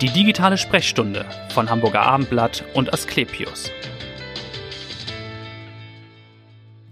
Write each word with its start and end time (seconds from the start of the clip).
Die 0.00 0.10
digitale 0.10 0.58
Sprechstunde 0.58 1.24
von 1.50 1.70
Hamburger 1.70 2.02
Abendblatt 2.02 2.64
und 2.74 2.92
Asklepios. 2.92 3.70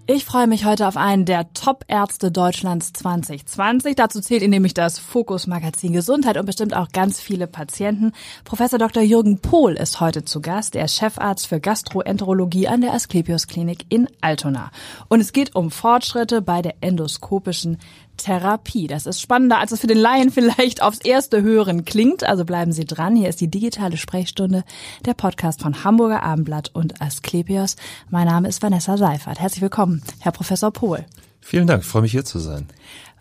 Ich 0.06 0.24
freue 0.24 0.46
mich 0.46 0.64
heute 0.64 0.86
auf 0.86 0.96
einen 0.96 1.24
der 1.24 1.52
Top-Ärzte 1.52 2.30
Deutschlands 2.30 2.92
2020. 2.92 3.96
Dazu 3.96 4.20
zählt 4.20 4.42
ihn 4.42 4.50
nämlich 4.50 4.74
das 4.74 4.98
Fokus 4.98 5.46
Magazin 5.46 5.92
Gesundheit 5.92 6.36
und 6.36 6.46
bestimmt 6.46 6.76
auch 6.76 6.90
ganz 6.90 7.20
viele 7.20 7.46
Patienten. 7.46 8.12
Professor 8.44 8.78
Dr. 8.78 9.02
Jürgen 9.02 9.40
Pohl 9.40 9.72
ist 9.72 10.00
heute 10.00 10.24
zu 10.24 10.40
Gast. 10.40 10.76
Er 10.76 10.84
ist 10.84 10.96
Chefarzt 10.96 11.46
für 11.46 11.60
Gastroenterologie 11.60 12.68
an 12.68 12.82
der 12.82 12.94
Asklepios 12.94 13.46
Klinik 13.46 13.86
in 13.88 14.08
Altona. 14.20 14.70
Und 15.08 15.20
es 15.20 15.32
geht 15.32 15.54
um 15.54 15.70
Fortschritte 15.70 16.42
bei 16.42 16.62
der 16.62 16.74
endoskopischen 16.80 17.78
Therapie. 18.22 18.86
Das 18.86 19.06
ist 19.06 19.20
spannender, 19.20 19.58
als 19.58 19.72
es 19.72 19.80
für 19.80 19.86
den 19.86 19.98
Laien 19.98 20.30
vielleicht 20.30 20.82
aufs 20.82 21.00
erste 21.00 21.42
Hören 21.42 21.84
klingt. 21.84 22.24
Also 22.24 22.44
bleiben 22.44 22.72
Sie 22.72 22.84
dran. 22.84 23.16
Hier 23.16 23.28
ist 23.28 23.40
die 23.40 23.50
digitale 23.50 23.96
Sprechstunde, 23.96 24.64
der 25.04 25.14
Podcast 25.14 25.62
von 25.62 25.84
Hamburger 25.84 26.22
Abendblatt 26.22 26.70
und 26.72 27.00
Asklepios. 27.00 27.76
Mein 28.10 28.26
Name 28.26 28.48
ist 28.48 28.62
Vanessa 28.62 28.96
Seifert. 28.96 29.40
Herzlich 29.40 29.62
willkommen, 29.62 30.02
Herr 30.20 30.32
Professor 30.32 30.70
Pohl. 30.70 31.04
Vielen 31.40 31.66
Dank, 31.66 31.82
ich 31.82 31.88
freue 31.88 32.02
mich 32.02 32.12
hier 32.12 32.24
zu 32.24 32.38
sein. 32.38 32.68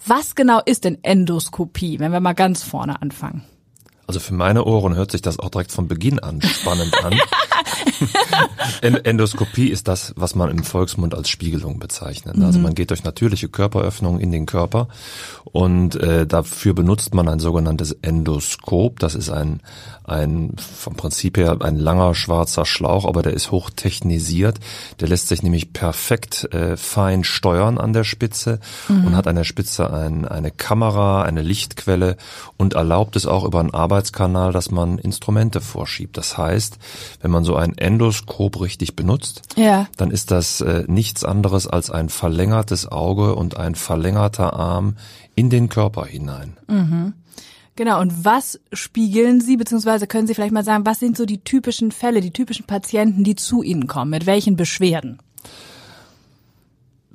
Was 0.06 0.36
genau 0.36 0.62
ist 0.64 0.86
denn 0.86 1.04
Endoskopie, 1.04 2.00
wenn 2.00 2.12
wir 2.12 2.20
mal 2.20 2.34
ganz 2.34 2.64
vorne 2.64 3.02
anfangen? 3.02 3.44
Also 4.08 4.20
für 4.20 4.34
meine 4.34 4.66
Ohren 4.66 4.96
hört 4.96 5.12
sich 5.12 5.22
das 5.22 5.40
auch 5.40 5.50
direkt 5.50 5.72
von 5.72 5.88
Beginn 5.88 6.20
an 6.20 6.42
spannend 6.42 7.04
an. 7.04 7.14
Endoskopie 8.82 9.70
ist 9.70 9.88
das, 9.88 10.14
was 10.16 10.36
man 10.36 10.50
im 10.50 10.64
Volksmund 10.64 11.14
als 11.14 11.30
Spiegelung 11.30 11.80
bezeichnet. 11.80 12.36
Also 12.42 12.60
mhm. 12.60 12.66
man 12.66 12.76
geht 12.76 12.90
durch 12.90 13.04
natürliche 13.04 13.50
Körperöffnungen 13.50 14.20
in 14.20 14.32
den 14.32 14.46
Körper 14.46 14.88
und 15.44 15.96
äh, 15.96 16.26
dafür 16.26 16.74
benutzt 16.74 17.14
man 17.14 17.28
ein 17.28 17.40
sogenanntes 17.40 17.92
Endoskop. 18.02 19.00
Das 19.00 19.16
ist 19.16 19.30
ein, 19.30 19.62
ein 20.04 20.56
vom 20.58 20.96
Prinzip 20.96 21.38
her 21.38 21.58
ein 21.62 21.78
langer 21.78 22.16
schwarzer 22.16 22.66
Schlauch, 22.66 23.06
aber 23.06 23.22
der 23.22 23.34
ist 23.34 23.52
hochtechnisiert. 23.52 24.60
Der 25.00 25.08
lässt 25.08 25.28
sich 25.28 25.44
nämlich 25.44 25.74
perfekt 25.74 26.54
äh, 26.54 26.78
fein 26.78 27.24
steuern 27.24 27.78
an 27.78 27.94
der 27.94 28.04
Spitze 28.04 28.60
mhm. 28.88 29.08
und 29.08 29.16
hat 29.16 29.28
an 29.28 29.36
der 29.36 29.44
Spitze 29.44 29.92
ein, 29.92 30.28
eine 30.28 30.52
Kamera, 30.52 31.24
eine 31.24 31.42
Lichtquelle 31.42 32.18
und 32.58 32.74
erlaubt 32.74 33.16
es 33.16 33.26
auch 33.26 33.44
über 33.44 33.60
einen 33.60 33.74
Arbeitskanal, 33.74 34.52
dass 34.54 34.72
man 34.72 34.98
Instrumente 34.98 35.62
vorschiebt. 35.62 36.18
Das 36.18 36.38
heißt, 36.38 36.78
wenn 37.22 37.32
man 37.32 37.44
so 37.44 37.56
ein 37.56 37.74
Endoskop 37.82 38.62
richtig 38.62 38.96
benutzt, 38.96 39.42
ja. 39.56 39.88
dann 39.98 40.12
ist 40.12 40.32
das 40.32 40.62
äh, 40.62 40.84
nichts 40.88 41.24
anderes 41.24 41.68
als 41.68 41.90
ein 41.90 42.10
verlängertes 42.10 42.92
Auge 42.92 43.36
und 43.36 43.58
ein 43.58 43.76
verlängerter 43.76 44.54
Arm 44.54 44.96
in 45.36 45.50
den 45.50 45.70
Körper 45.70 46.06
hinein. 46.06 46.58
Mhm. 46.68 47.14
Genau, 47.76 48.02
und 48.02 48.26
was 48.26 48.60
spiegeln 48.74 49.42
Sie, 49.42 49.58
beziehungsweise 49.58 50.06
können 50.06 50.28
Sie 50.28 50.36
vielleicht 50.36 50.54
mal 50.54 50.64
sagen, 50.64 50.86
was 50.86 51.00
sind 51.00 51.18
so 51.18 51.26
die 51.26 51.44
typischen 51.44 51.92
Fälle, 51.92 52.22
die 52.22 52.32
typischen 52.32 52.68
Patienten, 52.68 53.24
die 53.24 53.36
zu 53.36 53.64
Ihnen 53.64 53.88
kommen, 53.88 54.12
mit 54.12 54.26
welchen 54.26 54.56
Beschwerden? 54.56 55.20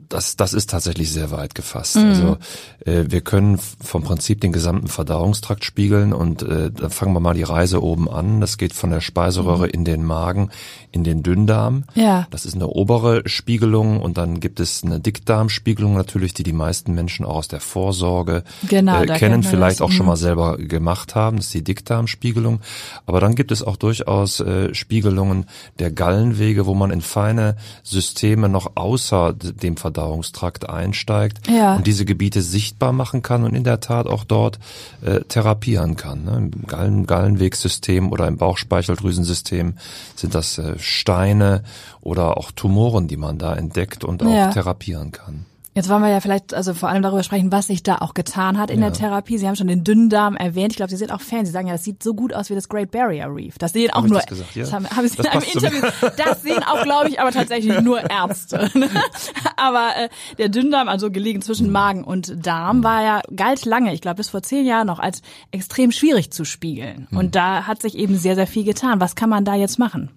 Das, 0.09 0.37
das 0.37 0.53
ist 0.53 0.71
tatsächlich 0.71 1.11
sehr 1.11 1.31
weit 1.31 1.55
gefasst. 1.55 1.97
Mhm. 1.97 2.05
Also 2.05 2.37
äh, 2.85 3.05
wir 3.09 3.21
können 3.21 3.59
vom 3.59 4.03
Prinzip 4.03 4.41
den 4.41 4.53
gesamten 4.53 4.89
Verdauungstrakt 4.89 5.65
spiegeln 5.65 6.13
und 6.13 6.43
äh, 6.43 6.71
da 6.71 6.89
fangen 6.89 7.13
wir 7.13 7.21
mal 7.21 7.35
die 7.35 7.43
Reise 7.43 7.83
oben 7.83 8.09
an. 8.09 8.41
Das 8.41 8.59
geht 8.59 8.73
von 8.73 8.91
der 8.91 9.01
Speiseröhre 9.01 9.67
mhm. 9.67 9.73
in 9.73 9.85
den 9.85 10.05
Magen, 10.05 10.51
in 10.93 11.05
den 11.05 11.23
Dünndarm. 11.23 11.85
Ja. 11.95 12.27
Das 12.31 12.45
ist 12.45 12.55
eine 12.55 12.69
obere 12.69 13.29
Spiegelung 13.29 14.01
und 14.01 14.19
dann 14.19 14.41
gibt 14.41 14.61
es 14.61 14.85
eine 14.85 15.01
Dickdarmspiegelung 15.01 15.95
natürlich, 15.95 16.35
die 16.35 16.43
die 16.43 16.53
meisten 16.53 16.95
Menschen 16.95 17.27
auch 17.27 17.37
aus 17.37 17.49
der 17.49 17.61
Vorsorge 17.61 18.45
genau, 18.69 19.03
äh, 19.03 19.07
kennen, 19.19 19.43
vielleicht 19.43 19.83
auch 19.83 19.91
schon 19.91 20.07
mhm. 20.07 20.11
mal 20.11 20.17
selber 20.17 20.57
gemacht 20.57 21.15
haben. 21.15 21.37
Das 21.37 21.47
ist 21.47 21.55
die 21.55 21.65
Dickdarmspiegelung. 21.65 22.61
Aber 23.05 23.21
dann 23.21 23.35
gibt 23.35 23.53
es 23.53 23.63
auch 23.63 23.77
durchaus 23.77 24.41
äh, 24.41 24.75
Spiegelungen 24.75 25.47
der 25.79 25.91
Gallenwege, 25.91 26.67
wo 26.67 26.75
man 26.75 26.91
in 26.91 27.01
feine 27.01 27.57
Systeme 27.83 28.49
noch 28.49 28.73
außer 28.77 29.33
dem 29.33 29.77
Verdauungstrakt 29.77 29.96
Verdauungstrakt 29.97 30.69
einsteigt 30.69 31.49
ja. 31.49 31.77
und 31.77 31.87
diese 31.87 32.05
Gebiete 32.05 32.43
sichtbar 32.43 32.93
machen 32.93 33.23
kann 33.23 33.45
und 33.45 33.55
in 33.55 33.65
der 33.65 33.81
Tat 33.81 34.07
auch 34.07 34.25
dort 34.25 34.59
äh, 35.03 35.21
therapieren 35.21 35.97
kann. 35.97 36.25
Ne? 36.25 36.37
Im 36.37 36.67
Gallen, 36.67 37.07
Gallenwegsystem 37.07 38.13
oder 38.13 38.29
im 38.29 38.37
Bauchspeicheldrüsensystem 38.37 39.75
sind 40.15 40.35
das 40.35 40.59
äh, 40.59 40.79
Steine 40.79 41.65
oder 42.03 42.37
auch 42.37 42.51
Tumoren, 42.51 43.09
die 43.09 43.17
man 43.17 43.39
da 43.39 43.57
entdeckt 43.57 44.05
und 44.05 44.23
auch 44.23 44.35
ja. 44.35 44.51
therapieren 44.51 45.13
kann. 45.13 45.47
Jetzt 45.77 45.91
wollen 45.91 46.01
wir 46.01 46.09
ja 46.09 46.21
vielleicht 46.21 46.55
also 46.55 46.73
vor 46.73 46.89
allem 46.89 47.03
darüber 47.03 47.23
sprechen, 47.23 47.53
was 47.53 47.67
sich 47.67 47.83
da 47.83 47.99
auch 47.99 48.15
getan 48.15 48.57
hat 48.57 48.71
in 48.71 48.81
ja. 48.81 48.89
der 48.89 48.99
Therapie. 48.99 49.37
Sie 49.37 49.47
haben 49.47 49.57
schon 49.57 49.67
den 49.67 49.85
Dünndarm 49.85 50.35
erwähnt. 50.35 50.73
Ich 50.73 50.77
glaube, 50.79 50.89
Sie 50.89 50.97
sind 50.97 51.13
auch 51.13 51.21
Fan. 51.21 51.45
Sie 51.45 51.53
sagen 51.53 51.67
ja, 51.67 51.75
das 51.75 51.85
sieht 51.85 52.03
so 52.03 52.15
gut 52.15 52.33
aus 52.33 52.49
wie 52.49 52.55
das 52.55 52.71
Great 52.71 52.91
Barrier 52.91 53.27
Reef. 53.29 53.59
Das 53.59 53.75
sehen 53.75 53.91
auch 53.91 54.05
hab 54.05 54.09
nur, 54.09 54.21
das, 54.21 54.27
gesagt? 54.27 54.57
Ja. 54.57 54.63
das 54.63 54.73
haben, 54.73 54.89
haben 54.89 55.07
Sie 55.07 55.17
das 55.19 55.27
in 55.27 55.33
einem 55.33 55.43
Interview, 55.43 55.83
das 56.17 56.43
sehen 56.43 56.63
auch, 56.63 56.83
glaube 56.83 57.11
ich, 57.11 57.21
aber 57.21 57.31
tatsächlich 57.31 57.79
nur 57.83 58.11
Ärzte. 58.11 58.71
aber 59.59 59.91
äh, 59.99 60.09
der 60.39 60.49
Dünndarm, 60.49 60.89
also 60.89 61.11
gelegen 61.11 61.43
zwischen 61.43 61.71
Magen 61.71 62.05
und 62.05 62.47
Darm, 62.47 62.83
war 62.83 63.03
ja, 63.03 63.21
galt 63.37 63.67
lange, 63.67 63.93
ich 63.93 64.01
glaube 64.01 64.17
bis 64.17 64.31
vor 64.31 64.43
zehn 64.43 64.65
Jahren 64.65 64.87
noch, 64.87 64.99
als 64.99 65.21
extrem 65.51 65.93
schwierig 65.93 66.31
zu 66.31 66.47
spiegeln. 66.47 67.07
Und 67.11 67.35
da 67.35 67.67
hat 67.67 67.83
sich 67.83 67.99
eben 67.99 68.17
sehr, 68.17 68.35
sehr 68.35 68.47
viel 68.47 68.65
getan. 68.65 68.99
Was 69.03 69.15
kann 69.15 69.29
man 69.29 69.45
da 69.45 69.55
jetzt 69.55 69.79
machen? 69.79 70.09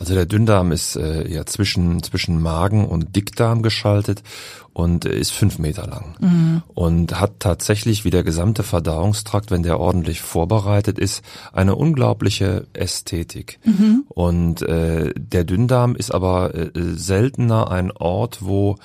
Also 0.00 0.14
der 0.14 0.26
Dünndarm 0.26 0.72
ist 0.72 0.96
äh, 0.96 1.26
ja 1.28 1.46
zwischen 1.46 2.02
zwischen 2.02 2.42
Magen 2.42 2.86
und 2.86 3.16
Dickdarm 3.16 3.62
geschaltet 3.62 4.22
und 4.74 5.04
ist 5.04 5.30
fünf 5.30 5.58
Meter 5.58 5.86
lang 5.86 6.16
mhm. 6.20 6.62
und 6.74 7.18
hat 7.18 7.38
tatsächlich 7.38 8.04
wie 8.04 8.10
der 8.10 8.24
gesamte 8.24 8.64
Verdauungstrakt, 8.64 9.50
wenn 9.50 9.62
der 9.62 9.78
ordentlich 9.78 10.20
vorbereitet 10.20 10.98
ist, 10.98 11.22
eine 11.52 11.76
unglaubliche 11.76 12.66
Ästhetik. 12.72 13.60
Mhm. 13.64 14.04
Und 14.08 14.62
äh, 14.62 15.12
der 15.16 15.44
Dünndarm 15.44 15.94
ist 15.94 16.12
aber 16.12 16.54
äh, 16.54 16.70
seltener 16.74 17.70
ein 17.70 17.92
Ort, 17.92 18.38
wo 18.40 18.76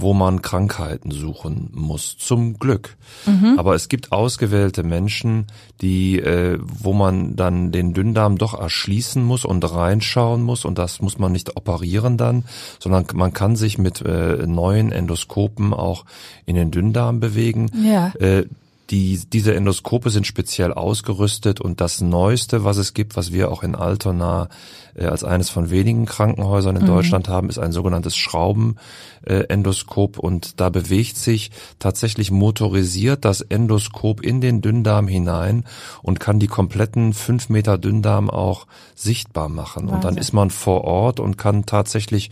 wo 0.00 0.14
man 0.14 0.42
Krankheiten 0.42 1.10
suchen 1.10 1.70
muss. 1.72 2.16
Zum 2.18 2.60
Glück. 2.60 2.96
Mhm. 3.26 3.56
Aber 3.58 3.74
es 3.74 3.88
gibt 3.88 4.12
ausgewählte 4.12 4.84
Menschen, 4.84 5.46
die, 5.80 6.20
äh, 6.20 6.58
wo 6.60 6.92
man 6.92 7.34
dann 7.34 7.72
den 7.72 7.94
Dünndarm 7.94 8.38
doch 8.38 8.54
erschließen 8.54 9.22
muss 9.24 9.44
und 9.44 9.64
reinschauen 9.64 10.42
muss. 10.42 10.64
Und 10.64 10.78
das 10.78 11.02
muss 11.02 11.18
man 11.18 11.32
nicht 11.32 11.56
operieren 11.56 12.16
dann, 12.16 12.44
sondern 12.78 13.06
man 13.14 13.32
kann 13.32 13.56
sich 13.56 13.76
mit 13.76 14.00
äh, 14.02 14.46
neuen 14.46 14.92
Endoskopen 14.92 15.37
auch 15.72 16.04
in 16.46 16.56
den 16.56 16.70
Dünndarm 16.70 17.20
bewegen. 17.20 17.70
Ja. 17.84 18.12
Äh, 18.18 18.46
die, 18.90 19.20
diese 19.30 19.54
Endoskope 19.54 20.10
sind 20.10 20.26
speziell 20.26 20.72
ausgerüstet 20.72 21.60
und 21.60 21.80
das 21.80 22.00
Neueste, 22.00 22.64
was 22.64 22.78
es 22.78 22.94
gibt, 22.94 23.16
was 23.16 23.32
wir 23.32 23.50
auch 23.50 23.62
in 23.62 23.74
Altona 23.74 24.48
äh, 24.94 25.04
als 25.04 25.24
eines 25.24 25.50
von 25.50 25.70
wenigen 25.70 26.06
Krankenhäusern 26.06 26.76
in 26.76 26.82
mhm. 26.82 26.86
Deutschland 26.86 27.28
haben, 27.28 27.50
ist 27.50 27.58
ein 27.58 27.72
sogenanntes 27.72 28.16
Schraubenendoskop 28.16 30.18
und 30.18 30.60
da 30.60 30.70
bewegt 30.70 31.16
sich 31.16 31.50
tatsächlich 31.78 32.30
motorisiert 32.30 33.26
das 33.26 33.42
Endoskop 33.42 34.22
in 34.22 34.40
den 34.40 34.62
Dünndarm 34.62 35.06
hinein 35.06 35.64
und 36.02 36.18
kann 36.18 36.38
die 36.38 36.48
kompletten 36.48 37.12
fünf 37.12 37.50
Meter 37.50 37.76
Dünndarm 37.76 38.30
auch 38.30 38.66
sichtbar 38.94 39.48
machen. 39.48 39.84
Wahnsinn. 39.84 39.94
Und 39.94 40.04
dann 40.04 40.16
ist 40.16 40.32
man 40.32 40.50
vor 40.50 40.84
Ort 40.84 41.20
und 41.20 41.36
kann 41.36 41.66
tatsächlich, 41.66 42.30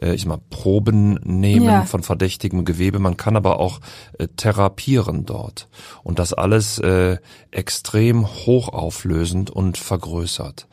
äh, 0.00 0.14
ich 0.14 0.26
mal, 0.26 0.38
Proben 0.50 1.20
nehmen 1.24 1.66
ja. 1.66 1.84
von 1.84 2.02
verdächtigem 2.02 2.64
Gewebe. 2.64 2.98
Man 2.98 3.16
kann 3.16 3.36
aber 3.36 3.60
auch 3.60 3.80
äh, 4.18 4.28
therapieren 4.28 5.26
dort. 5.26 5.68
Und 6.02 6.18
das 6.18 6.32
alles 6.32 6.78
äh, 6.78 7.18
extrem 7.50 8.26
hochauflösend 8.26 9.50
und 9.50 9.78
vergrößert. 9.78 10.66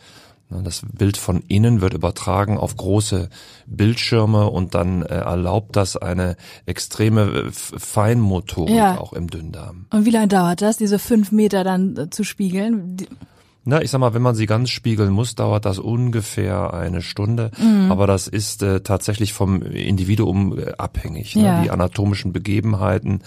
Ne, 0.49 0.61
das 0.63 0.83
Bild 0.91 1.17
von 1.17 1.41
innen 1.47 1.81
wird 1.81 1.93
übertragen 1.93 2.57
auf 2.57 2.77
große 2.77 3.29
Bildschirme 3.65 4.47
und 4.49 4.75
dann 4.75 5.01
äh, 5.01 5.15
erlaubt 5.15 5.75
das 5.75 5.97
eine 5.97 6.35
extreme 6.67 7.21
äh, 7.21 7.51
Feinmotorik 7.51 8.75
ja. 8.75 8.99
auch 8.99 9.13
im 9.13 9.27
Dünndarm. 9.27 9.87
Und 9.91 10.05
wie 10.05 10.11
lange 10.11 10.27
dauert 10.27 10.61
das, 10.61 10.77
diese 10.77 10.99
fünf 10.99 11.31
Meter 11.31 11.63
dann 11.63 11.97
äh, 11.97 12.09
zu 12.11 12.23
spiegeln? 12.23 12.97
Na, 13.67 13.81
ich 13.81 13.89
sag 13.89 13.99
mal, 13.99 14.13
wenn 14.13 14.21
man 14.21 14.35
sie 14.35 14.45
ganz 14.45 14.69
spiegeln 14.69 15.11
muss, 15.11 15.33
dauert 15.33 15.65
das 15.65 15.79
ungefähr 15.79 16.73
eine 16.73 17.01
Stunde. 17.01 17.49
Mhm. 17.57 17.91
Aber 17.91 18.05
das 18.05 18.27
ist 18.27 18.61
äh, 18.61 18.81
tatsächlich 18.81 19.33
vom 19.33 19.63
Individuum 19.63 20.57
äh, 20.57 20.73
abhängig. 20.77 21.35
Ne? 21.35 21.43
Ja. 21.43 21.61
Die 21.63 21.71
anatomischen 21.71 22.31
Begebenheiten 22.31 23.23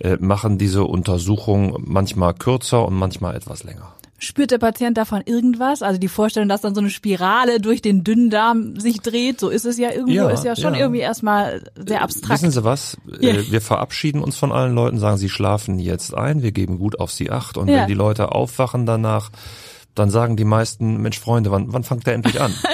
äh, 0.00 0.16
machen 0.18 0.56
diese 0.56 0.84
Untersuchung 0.84 1.76
manchmal 1.84 2.32
kürzer 2.32 2.86
und 2.86 2.94
manchmal 2.94 3.36
etwas 3.36 3.64
länger. 3.64 3.94
Spürt 4.16 4.52
der 4.52 4.58
Patient 4.58 4.96
davon 4.96 5.20
irgendwas? 5.26 5.82
Also 5.82 5.98
die 5.98 6.08
Vorstellung, 6.08 6.48
dass 6.48 6.60
dann 6.60 6.76
so 6.76 6.80
eine 6.80 6.90
Spirale 6.90 7.60
durch 7.60 7.82
den 7.82 8.04
Dünndarm 8.04 8.78
sich 8.78 9.00
dreht, 9.00 9.40
so 9.40 9.48
ist 9.48 9.66
es 9.66 9.78
ja 9.78 9.90
irgendwo, 9.90 10.12
ja, 10.12 10.30
ist 10.30 10.44
ja 10.44 10.54
schon 10.54 10.74
ja. 10.74 10.80
irgendwie 10.80 11.00
erstmal 11.00 11.64
sehr 11.74 12.02
abstrakt. 12.02 12.40
Wissen 12.40 12.52
Sie 12.52 12.62
was? 12.62 12.96
Ja. 13.20 13.30
Äh, 13.30 13.50
wir 13.50 13.60
verabschieden 13.60 14.22
uns 14.22 14.36
von 14.36 14.52
allen 14.52 14.74
Leuten, 14.74 14.98
sagen, 14.98 15.18
sie 15.18 15.28
schlafen 15.28 15.80
jetzt 15.80 16.14
ein, 16.14 16.42
wir 16.42 16.52
geben 16.52 16.78
gut 16.78 17.00
auf 17.00 17.10
sie 17.10 17.30
acht 17.30 17.58
und 17.58 17.66
wenn 17.66 17.88
die 17.88 17.94
Leute 17.94 18.30
aufwachen 18.30 18.86
danach, 18.86 19.30
dann 19.94 20.10
sagen 20.10 20.36
die 20.36 20.44
meisten, 20.44 21.00
Mensch 21.02 21.18
Freunde, 21.20 21.50
wann, 21.50 21.72
wann 21.72 21.84
fangt 21.84 22.06
der 22.06 22.14
endlich 22.14 22.40
an? 22.40 22.52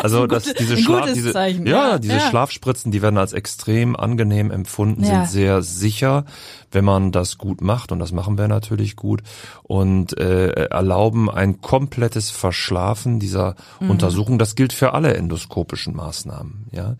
Also 0.00 0.22
ein 0.22 0.28
das, 0.28 0.44
gutes- 0.44 0.58
diese, 0.60 0.76
Schlaf, 0.76 1.12
diese, 1.12 1.32
Zeichen, 1.32 1.66
ja. 1.66 1.98
diese 1.98 2.12
Ja. 2.14 2.20
Schlafspritzen, 2.30 2.92
die 2.92 3.02
werden 3.02 3.18
als 3.18 3.32
extrem 3.32 3.96
angenehm 3.96 4.52
empfunden, 4.52 5.02
Ja. 5.02 5.24
sind 5.26 5.30
sehr 5.30 5.62
sicher, 5.62 6.24
wenn 6.70 6.84
man 6.84 7.12
das 7.12 7.38
gut 7.38 7.60
macht 7.60 7.92
und 7.92 7.98
das 7.98 8.12
machen 8.12 8.38
wir 8.38 8.48
natürlich 8.48 8.96
gut 8.96 9.22
und 9.62 10.18
äh, 10.18 10.48
erlauben 10.66 11.30
ein 11.30 11.60
komplettes 11.60 12.30
Verschlafen 12.30 13.18
dieser 13.20 13.54
Mhm. 13.80 13.90
Untersuchung. 13.90 14.38
Das 14.38 14.54
gilt 14.54 14.72
für 14.72 14.92
alle 14.94 15.14
endoskopischen 15.14 15.94
Maßnahmen. 15.96 16.66
Ja, 16.72 16.96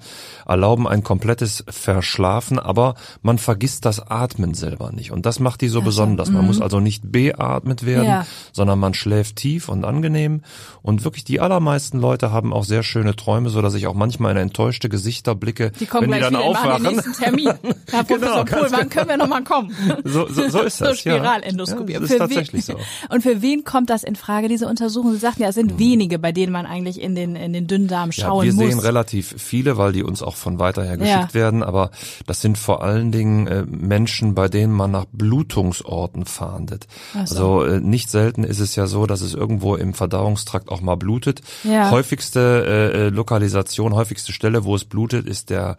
erlauben 0.46 0.86
ein 0.88 1.02
komplettes 1.02 1.64
Verschlafen, 1.68 2.58
aber 2.58 2.94
man 3.22 3.38
vergisst 3.38 3.84
das 3.84 4.00
Atmen 4.00 4.54
selber 4.54 4.92
nicht 4.92 5.10
und 5.12 5.26
das 5.26 5.40
macht 5.40 5.60
die 5.60 5.68
so 5.68 5.82
besonders. 5.82 6.30
Man 6.30 6.46
muss 6.46 6.60
also 6.60 6.80
nicht 6.80 7.10
beatmet 7.12 7.84
werden, 7.84 8.04
Mhm. 8.04 8.08
Ja. 8.08 8.26
sondern 8.52 8.78
man 8.78 8.94
schläft 8.94 9.36
tief 9.36 9.68
und 9.68 9.84
angenehm. 9.84 10.42
Und 10.82 11.04
wirklich 11.04 11.24
die 11.24 11.40
allermeisten 11.40 11.98
Leute 12.00 12.30
haben 12.32 12.52
auch 12.52 12.64
sehr 12.64 12.82
schöne 12.82 13.16
Träume, 13.16 13.50
so 13.50 13.60
dass 13.62 13.74
ich 13.74 13.86
auch 13.86 13.94
manchmal 13.94 14.32
in 14.32 14.36
enttäuschte 14.38 14.88
Gesichter 14.88 15.34
blicke, 15.34 15.72
Die 15.72 15.86
kommen 15.86 16.10
wenn 16.10 16.18
die 16.18 16.20
dann 16.20 16.32
machen 16.34 16.44
den 16.44 16.56
aufwachen. 16.56 16.82
nächsten 16.84 17.12
Termin. 17.12 17.48
Herr 17.90 18.04
Professor 18.04 18.44
Genau, 18.44 18.58
Pohl, 18.60 18.68
wann 18.70 18.88
können 18.88 19.08
wir 19.08 19.16
nochmal 19.16 19.44
kommen? 19.44 19.57
So, 20.04 20.26
so, 20.28 20.48
so 20.48 20.60
ist 20.62 20.80
das. 20.80 21.02
ja. 21.04 21.14
Spiralendoskopie. 21.16 21.92
Ja, 21.92 22.00
das 22.00 22.10
ist 22.10 22.18
tatsächlich 22.18 22.64
so. 22.64 22.74
Und 23.10 23.22
für 23.22 23.42
wen 23.42 23.64
kommt 23.64 23.90
das 23.90 24.02
in 24.04 24.16
Frage, 24.16 24.48
diese 24.48 24.66
Untersuchung? 24.68 25.12
Sie 25.12 25.18
sagten 25.18 25.42
ja, 25.42 25.48
es 25.48 25.54
sind 25.54 25.78
wenige, 25.78 26.18
bei 26.18 26.32
denen 26.32 26.52
man 26.52 26.66
eigentlich 26.66 27.00
in 27.00 27.14
den, 27.14 27.36
in 27.36 27.52
den 27.52 27.66
Dünndarm 27.66 28.10
Ja, 28.10 28.24
schauen 28.26 28.44
wir 28.44 28.52
muss. 28.54 28.64
sehen 28.64 28.78
relativ 28.78 29.34
viele, 29.38 29.76
weil 29.76 29.92
die 29.92 30.02
uns 30.02 30.22
auch 30.22 30.36
von 30.36 30.58
weiter 30.58 30.84
her 30.84 30.96
Ja. 30.98 31.16
geschickt 31.16 31.34
werden, 31.34 31.62
aber 31.62 31.90
das 32.26 32.40
sind 32.40 32.58
vor 32.58 32.82
allen 32.82 33.12
Dingen 33.12 33.46
äh, 33.46 33.64
Menschen, 33.66 34.34
bei 34.34 34.48
denen 34.48 34.72
man 34.72 34.90
nach 34.90 35.06
Blutungsorten 35.12 36.24
fahndet. 36.26 36.86
So. 37.12 37.18
Also 37.20 37.64
äh, 37.64 37.80
nicht 37.80 38.10
selten 38.10 38.44
ist 38.44 38.60
es 38.60 38.76
ja 38.76 38.86
so, 38.86 39.06
dass 39.06 39.20
es 39.20 39.34
irgendwo 39.34 39.76
im 39.76 39.94
Verdauungstrakt 39.94 40.68
auch 40.70 40.80
mal 40.80 40.96
blutet. 40.96 41.40
Ja. 41.64 41.90
Häufigste 41.90 42.64
äh, 42.66 43.06
äh, 43.06 43.08
Lokalisation, 43.08 43.94
häufigste 43.94 44.32
Stelle, 44.32 44.64
wo 44.64 44.74
es 44.74 44.84
blutet, 44.84 45.26
ist 45.26 45.50
der 45.50 45.76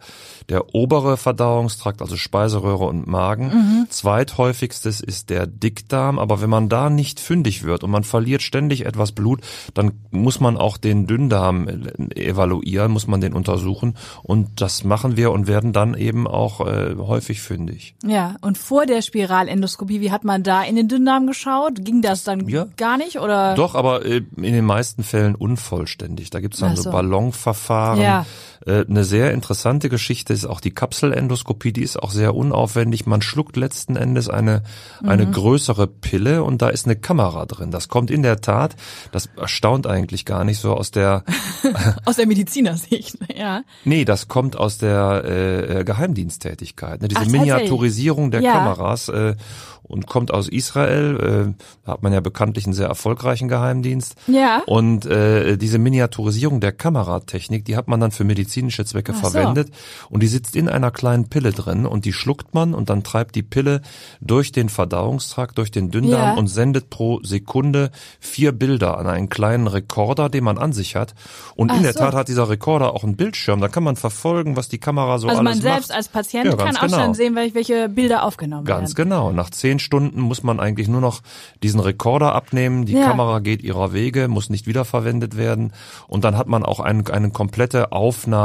der 0.48 0.74
obere 0.74 1.16
Verdauungstrakt, 1.16 2.00
also 2.02 2.16
Speiseröhre 2.16 2.84
und 2.84 3.06
Magen. 3.06 3.46
Mhm. 3.46 3.69
Zweithäufigstes 3.88 5.00
ist 5.00 5.30
der 5.30 5.46
Dickdarm, 5.46 6.18
aber 6.18 6.40
wenn 6.40 6.50
man 6.50 6.68
da 6.68 6.90
nicht 6.90 7.20
fündig 7.20 7.62
wird 7.62 7.84
und 7.84 7.90
man 7.90 8.04
verliert 8.04 8.42
ständig 8.42 8.86
etwas 8.86 9.12
Blut, 9.12 9.40
dann 9.74 9.92
muss 10.10 10.40
man 10.40 10.56
auch 10.56 10.76
den 10.76 11.06
Dünndarm 11.06 11.68
äh, 11.68 12.28
evaluieren, 12.28 12.92
muss 12.92 13.06
man 13.06 13.20
den 13.20 13.32
untersuchen 13.32 13.96
und 14.22 14.60
das 14.60 14.84
machen 14.84 15.16
wir 15.16 15.32
und 15.32 15.46
werden 15.46 15.72
dann 15.72 15.94
eben 15.94 16.26
auch 16.26 16.66
äh, 16.66 16.94
häufig 16.98 17.40
fündig. 17.40 17.94
Ja, 18.04 18.36
und 18.40 18.58
vor 18.58 18.86
der 18.86 19.02
Spiralendoskopie, 19.02 20.00
wie 20.00 20.10
hat 20.10 20.24
man 20.24 20.42
da 20.42 20.62
in 20.62 20.76
den 20.76 20.88
Dünndarm 20.88 21.26
geschaut? 21.26 21.84
Ging 21.84 22.02
das 22.02 22.24
dann 22.24 22.48
Ja. 22.48 22.66
gar 22.76 22.96
nicht 22.96 23.18
oder? 23.18 23.54
Doch, 23.54 23.74
aber 23.74 24.04
äh, 24.04 24.22
in 24.36 24.52
den 24.52 24.64
meisten 24.64 25.02
Fällen 25.02 25.34
unvollständig. 25.34 26.30
Da 26.30 26.40
gibt's 26.40 26.58
dann 26.58 26.76
so 26.76 26.82
so. 26.82 26.90
Ballonverfahren. 26.90 28.00
Ja. 28.02 28.26
Äh, 28.66 28.84
eine 28.88 29.04
sehr 29.04 29.32
interessante 29.32 29.88
Geschichte 29.88 30.32
ist 30.32 30.44
auch 30.46 30.60
die 30.60 30.70
Kapselendoskopie, 30.72 31.72
die 31.72 31.82
ist 31.82 32.02
auch 32.02 32.10
sehr 32.10 32.34
unaufwendig. 32.34 33.06
Man 33.06 33.22
schluckt 33.22 33.56
letzten 33.56 33.96
Endes 33.96 34.28
eine, 34.28 34.62
eine 35.02 35.26
Mhm. 35.26 35.32
größere 35.32 35.86
Pille 35.86 36.44
und 36.44 36.60
da 36.62 36.68
ist 36.68 36.86
eine 36.86 36.96
Kamera 36.96 37.46
drin. 37.46 37.70
Das 37.70 37.88
kommt 37.88 38.10
in 38.10 38.22
der 38.22 38.40
Tat, 38.40 38.76
das 39.12 39.28
erstaunt 39.36 39.86
eigentlich 39.86 40.24
gar 40.24 40.44
nicht 40.44 40.58
so 40.58 40.74
aus 40.74 40.90
der, 40.90 41.24
Aus 42.04 42.16
der 42.16 42.26
Medizinersicht, 42.26 43.16
ja. 43.36 43.62
nee, 43.84 44.04
das 44.04 44.28
kommt 44.28 44.56
aus 44.56 44.78
der 44.78 45.24
äh, 45.24 45.84
Geheimdiensttätigkeit. 45.84 47.02
Ne? 47.02 47.08
Diese 47.08 47.20
Ach? 47.22 47.26
Miniaturisierung 47.26 48.30
der 48.30 48.42
Ja. 48.42 48.52
Kameras 48.52 49.08
äh, 49.08 49.36
und 49.82 50.06
kommt 50.06 50.32
aus 50.32 50.48
Israel. 50.48 51.54
Äh, 51.56 51.62
da 51.84 51.92
hat 51.92 52.02
man 52.02 52.12
ja 52.12 52.20
bekanntlich 52.20 52.64
einen 52.64 52.74
sehr 52.74 52.86
erfolgreichen 52.88 53.48
Geheimdienst. 53.48 54.14
Ja. 54.28 54.62
Und 54.66 55.04
äh, 55.06 55.56
diese 55.56 55.78
Miniaturisierung 55.78 56.60
der 56.60 56.72
Kameratechnik, 56.72 57.64
die 57.64 57.76
hat 57.76 57.88
man 57.88 57.98
dann 58.00 58.10
für 58.12 58.24
medizinische 58.50 58.84
Zwecke 58.84 59.12
Ach 59.16 59.22
so. 59.24 59.30
verwendet. 59.30 59.70
Und 60.08 60.22
die 60.22 60.26
sitzt 60.26 60.56
in 60.56 60.68
einer 60.68 60.90
kleinen 60.90 61.28
Pille 61.28 61.52
drin 61.52 61.86
und 61.86 62.04
die 62.04 62.12
schluckt 62.12 62.52
man 62.54 62.74
und 62.74 62.90
dann 62.90 63.02
treibt 63.04 63.34
die 63.36 63.42
Pille 63.42 63.80
durch 64.20 64.50
den 64.52 64.68
Verdauungstrakt, 64.68 65.56
durch 65.58 65.70
den 65.70 65.90
Dünndarm 65.90 66.10
Ja. 66.22 66.34
und 66.34 66.48
sendet 66.48 66.90
pro 66.90 67.20
Sekunde 67.22 67.90
vier 68.18 68.52
Bilder 68.52 68.98
an 68.98 69.06
einen 69.06 69.28
kleinen 69.28 69.66
Rekorder, 69.68 70.28
den 70.28 70.44
man 70.44 70.58
an 70.58 70.72
sich 70.72 70.96
hat. 70.96 71.14
Und 71.54 71.70
Ach 71.70 71.76
in 71.76 71.82
der 71.84 71.92
so. 71.92 72.00
Tat 72.00 72.14
hat 72.14 72.28
dieser 72.28 72.48
Rekorder 72.48 72.92
auch 72.94 73.04
einen 73.04 73.16
Bildschirm. 73.16 73.60
Da 73.60 73.68
kann 73.68 73.84
man 73.84 73.96
verfolgen, 73.96 74.56
was 74.56 74.68
die 74.68 74.78
Kamera 74.78 75.18
so 75.18 75.28
Also 75.28 75.40
alles 75.40 75.54
man 75.54 75.62
selbst 75.62 75.88
macht. 75.90 75.96
als 75.96 76.08
Patient 76.08 76.46
Ja, 76.46 76.56
kann 76.56 76.66
ganz 76.66 76.78
auch 76.78 76.82
genau. 76.82 76.98
schon 77.04 77.14
sehen, 77.14 77.36
welche, 77.36 77.88
Bilder 77.88 78.24
aufgenommen 78.24 78.64
Ganz 78.64 78.96
werden. 78.96 79.10
genau. 79.10 79.32
Nach 79.32 79.50
zehn 79.50 79.78
Stunden 79.78 80.20
muss 80.20 80.42
man 80.42 80.58
eigentlich 80.60 80.88
nur 80.88 81.00
noch 81.00 81.20
diesen 81.62 81.80
Rekorder 81.80 82.34
abnehmen. 82.34 82.84
Die 82.86 82.94
Ja. 82.94 83.06
Kamera 83.06 83.38
geht 83.38 83.62
ihrer 83.62 83.92
Wege, 83.92 84.28
muss 84.28 84.50
nicht 84.50 84.66
wiederverwendet 84.66 85.36
werden. 85.36 85.72
Und 86.08 86.24
dann 86.24 86.36
hat 86.36 86.46
man 86.48 86.64
auch 86.64 86.80
ein, 86.80 87.06
eine 87.08 87.30
komplette 87.30 87.92
Aufnahme 87.92 88.39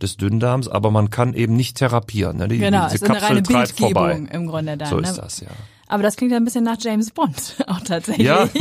des 0.00 0.16
Dünndarms, 0.16 0.68
aber 0.68 0.90
man 0.90 1.10
kann 1.10 1.34
eben 1.34 1.56
nicht 1.56 1.76
therapieren. 1.76 2.38
Ne? 2.38 2.48
Die, 2.48 2.58
Genau, 2.58 2.84
diese 2.84 2.96
es 2.96 3.02
ist 3.02 3.04
eine 3.04 3.14
Kapsel 3.18 3.28
reine 3.36 3.42
treibt 3.42 3.78
vorbei. 3.78 4.14
Bildgebung 4.14 4.40
im 4.42 4.46
Grunde 4.48 4.76
dann. 4.76 4.88
So 4.88 5.00
ne? 5.00 5.08
ist 5.08 5.16
das, 5.18 5.40
ja. 5.40 5.48
Aber 5.86 6.02
das 6.02 6.16
klingt 6.16 6.32
ja 6.32 6.38
ein 6.38 6.44
bisschen 6.44 6.64
nach 6.64 6.78
James 6.80 7.10
Bond 7.10 7.56
auch 7.66 7.80
tatsächlich. 7.80 8.26
Ja. 8.26 8.48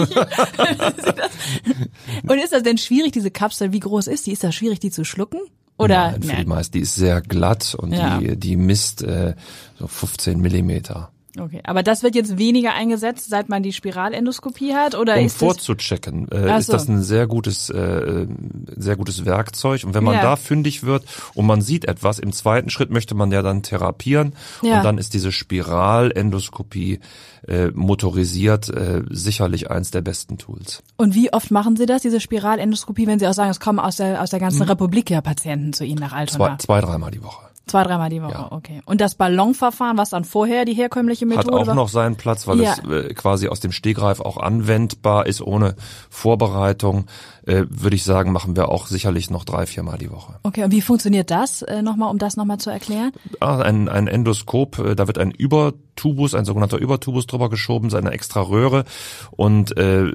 Und 2.28 2.38
ist 2.40 2.54
das 2.54 2.64
denn 2.64 2.78
schwierig, 2.78 3.14
diese 3.14 3.32
Kapsel, 3.32 3.72
wie 3.72 3.80
groß 3.80 4.08
ist 4.08 4.28
die? 4.28 4.32
Ist 4.32 4.44
das 4.44 4.54
schwierig, 4.56 4.80
die 4.80 4.92
zu 4.92 5.04
schlucken? 5.06 5.40
Oder 5.78 6.12
Nein, 6.12 6.22
für 6.22 6.28
Nein. 6.28 6.38
die 6.42 6.46
meisten, 6.46 6.72
die 6.74 6.80
ist 6.82 6.96
sehr 6.96 7.22
glatt 7.22 7.76
und 7.76 7.94
Ja. 7.94 8.20
die, 8.20 8.38
die 8.38 8.56
misst 8.58 9.02
äh, 9.04 9.34
so 9.80 9.88
15 9.88 10.40
Millimeter. 10.40 11.10
Okay, 11.40 11.62
aber 11.64 11.82
das 11.82 12.04
wird 12.04 12.14
jetzt 12.14 12.38
weniger 12.38 12.74
eingesetzt, 12.74 13.28
seit 13.28 13.50
man 13.50 13.64
die 13.64 13.74
Spiralendoskopie 13.74 14.76
hat, 14.76 14.94
oder 14.94 15.18
Um 15.18 15.26
ist 15.26 15.38
vorzuchecken, 15.38 16.32
äh, 16.32 16.60
ist 16.60 16.68
so. 16.68 16.74
das 16.74 16.88
ein 16.88 17.02
sehr 17.02 17.26
gutes, 17.26 17.72
äh, 17.72 18.28
sehr 18.76 18.96
gutes 18.96 19.26
Werkzeug. 19.26 19.84
Und 19.84 19.96
wenn 19.96 20.04
man 20.04 20.16
Ja. 20.16 20.22
da 20.22 20.36
fündig 20.36 20.84
wird 20.84 21.06
und 21.34 21.48
man 21.48 21.62
sieht 21.62 21.86
etwas, 21.86 22.20
im 22.20 22.34
zweiten 22.34 22.70
Schritt 22.70 22.92
möchte 22.92 23.16
man 23.16 23.32
ja 23.32 23.42
dann 23.42 23.64
therapieren. 23.64 24.34
Ja. 24.62 24.78
Und 24.78 24.84
dann 24.84 24.98
ist 25.00 25.16
diese 25.16 25.32
Spiralendoskopie 25.32 27.00
äh, 27.48 27.72
motorisiert 27.74 28.70
äh, 28.70 29.02
sicherlich 29.10 29.70
eins 29.70 29.92
der 29.92 30.02
besten 30.02 30.38
Tools. 30.38 30.82
Und 30.98 31.16
wie 31.16 31.34
oft 31.34 31.52
machen 31.52 31.76
Sie 31.76 31.86
das, 31.86 32.02
diese 32.02 32.20
Spiralendoskopie, 32.22 33.08
wenn 33.08 33.20
Sie 33.20 33.28
auch 33.28 33.34
sagen, 33.34 33.50
es 33.50 33.60
kommen 33.60 33.80
aus 33.80 33.98
der 33.98 34.22
aus 34.22 34.30
der 34.30 34.40
ganzen 34.40 34.62
Republik 34.62 35.10
ja 35.10 35.20
Patienten 35.22 35.74
zu 35.74 35.84
Ihnen 35.84 36.00
nach 36.00 36.14
Altona? 36.14 36.52
Hm. 36.52 36.60
Zwei, 36.60 36.66
zwei 36.66 36.82
dreimal 36.82 37.12
die 37.12 37.24
Woche. 37.24 37.53
Zwei, 37.66 37.84
dreimal 37.84 38.10
die 38.10 38.22
Woche, 38.22 38.32
Ja. 38.34 38.52
okay. 38.52 38.82
Und 38.86 39.00
das 39.00 39.16
Ballonverfahren, 39.16 39.98
was 39.98 40.10
dann 40.10 40.26
vorher 40.26 40.66
die 40.66 40.74
herkömmliche 40.74 41.26
Methode 41.26 41.56
Hat 41.56 41.62
auch 41.64 41.68
war? 41.68 41.76
noch 41.76 41.88
seinen 41.88 42.18
Platz, 42.18 42.46
weil 42.46 42.60
Ja. 42.60 42.74
es 42.74 42.80
äh, 42.90 43.14
quasi 43.14 43.48
aus 43.48 43.62
dem 43.62 43.72
Stegreif 43.72 44.20
auch 44.20 44.36
anwendbar 44.36 45.28
ist, 45.28 45.42
ohne 45.42 45.76
Vorbereitung. 46.10 47.06
Äh, 47.46 47.64
Würde 47.70 47.96
ich 47.96 48.04
sagen, 48.04 48.32
machen 48.34 48.56
wir 48.56 48.70
auch 48.70 48.88
sicherlich 48.88 49.30
noch 49.30 49.44
drei, 49.46 49.66
viermal 49.66 49.98
die 49.98 50.12
Woche. 50.12 50.36
Okay, 50.44 50.64
und 50.66 50.72
wie 50.72 50.82
funktioniert 50.82 51.32
das 51.32 51.62
äh, 51.62 51.82
nochmal, 51.82 52.10
um 52.12 52.18
das 52.18 52.36
nochmal 52.38 52.58
zu 52.58 52.70
erklären? 52.70 53.12
Ah, 53.40 53.60
ein, 53.60 53.88
ein 53.90 54.08
Endoskop, 54.08 54.80
äh, 54.80 54.96
da 54.96 55.08
wird 55.08 55.18
ein 55.18 55.32
Übertubus, 55.32 56.36
ein 56.36 56.46
sogenannter 56.46 56.78
Übertubus 56.78 57.28
drüber 57.28 57.50
geschoben, 57.50 57.90
so 57.90 57.98
eine 57.98 58.12
extra 58.12 58.42
Röhre 58.42 58.84
und 59.32 59.76
äh, 59.78 60.12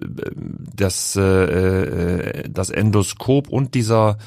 das, 0.74 1.16
äh, 1.16 2.48
das 2.48 2.70
Endoskop 2.70 3.48
und 3.48 3.74
dieser 3.74 4.18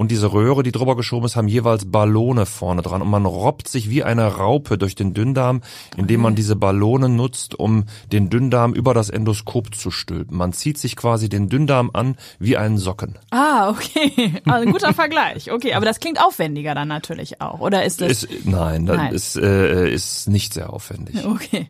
und 0.00 0.10
diese 0.10 0.32
Röhre, 0.32 0.62
die 0.62 0.72
drüber 0.72 0.96
geschoben 0.96 1.26
ist, 1.26 1.36
haben 1.36 1.46
jeweils 1.46 1.90
Ballone 1.90 2.46
vorne 2.46 2.80
dran 2.80 3.02
und 3.02 3.10
man 3.10 3.26
robbt 3.26 3.68
sich 3.68 3.90
wie 3.90 4.02
eine 4.02 4.24
Raupe 4.28 4.78
durch 4.78 4.94
den 4.94 5.12
Dünndarm, 5.12 5.60
indem 5.94 6.22
man 6.22 6.34
diese 6.34 6.56
Ballone 6.56 7.10
nutzt, 7.10 7.54
um 7.54 7.84
den 8.10 8.30
Dünndarm 8.30 8.72
über 8.72 8.94
das 8.94 9.10
Endoskop 9.10 9.74
zu 9.74 9.90
stülpen. 9.90 10.38
Man 10.38 10.54
zieht 10.54 10.78
sich 10.78 10.96
quasi 10.96 11.28
den 11.28 11.50
Dünndarm 11.50 11.90
an 11.92 12.16
wie 12.38 12.56
einen 12.56 12.78
Socken. 12.78 13.18
Ah, 13.28 13.68
okay. 13.68 14.40
Also 14.46 14.62
ein 14.66 14.72
guter 14.72 14.94
Vergleich. 14.94 15.52
Okay, 15.52 15.74
aber 15.74 15.84
das 15.84 16.00
klingt 16.00 16.18
aufwendiger 16.18 16.74
dann 16.74 16.88
natürlich 16.88 17.42
auch, 17.42 17.60
oder 17.60 17.84
ist 17.84 18.00
das? 18.00 18.24
Ist, 18.24 18.46
nein, 18.46 18.86
das 18.86 18.96
Nein. 18.96 19.12
ist, 19.12 19.36
äh, 19.36 19.92
ist 19.92 20.30
nicht 20.30 20.54
sehr 20.54 20.72
aufwendig. 20.72 21.26
Okay. 21.26 21.68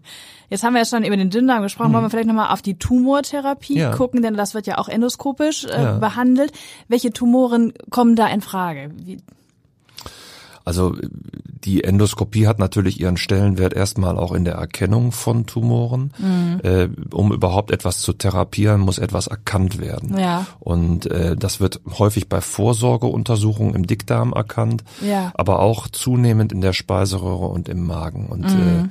Jetzt 0.50 0.62
haben 0.64 0.74
wir 0.74 0.80
ja 0.80 0.84
schon 0.84 1.04
über 1.04 1.16
den 1.16 1.30
Dünndarm 1.30 1.62
gesprochen. 1.62 1.92
Wollen 1.94 2.04
wir 2.04 2.10
vielleicht 2.10 2.28
nochmal 2.28 2.52
auf 2.52 2.60
die 2.60 2.74
Tumortherapie 2.78 3.78
Ja. 3.78 3.92
gucken, 3.96 4.20
denn 4.20 4.34
das 4.34 4.52
wird 4.52 4.66
ja 4.66 4.78
auch 4.78 4.88
endoskopisch 4.88 5.64
äh, 5.64 5.82
Ja. 5.82 5.92
behandelt. 5.98 6.52
Welche 6.88 7.12
Tumoren 7.12 7.72
kommen 7.90 8.16
da 8.16 8.26
in 8.26 8.40
Frage? 8.42 8.90
Wie, 8.96 9.18
Also 10.64 10.94
die 11.64 11.84
Endoskopie 11.84 12.46
hat 12.46 12.58
natürlich 12.58 13.00
ihren 13.00 13.16
Stellenwert 13.16 13.72
erstmal 13.74 14.16
auch 14.18 14.32
in 14.32 14.44
der 14.44 14.54
Erkennung 14.54 15.10
von 15.12 15.46
Tumoren. 15.46 16.12
Äh, 16.62 16.88
um 17.12 17.32
überhaupt 17.32 17.70
etwas 17.70 18.00
zu 18.00 18.12
therapieren, 18.12 18.80
muss 18.80 18.98
etwas 18.98 19.26
erkannt 19.26 19.80
werden. 19.80 20.18
Ja. 20.18 20.46
Und 20.58 21.06
äh, 21.10 21.36
das 21.36 21.60
wird 21.60 21.80
häufig 21.98 22.28
bei 22.28 22.40
Vorsorgeuntersuchungen 22.40 23.74
im 23.74 23.86
Dickdarm 23.86 24.32
erkannt, 24.32 24.84
Ja. 25.00 25.32
aber 25.34 25.60
auch 25.60 25.88
zunehmend 25.88 26.52
in 26.52 26.60
der 26.60 26.72
Speiseröhre 26.72 27.46
und 27.46 27.68
im 27.68 27.86
Magen. 27.86 28.26
Und 28.26 28.44
äh, 28.46 28.88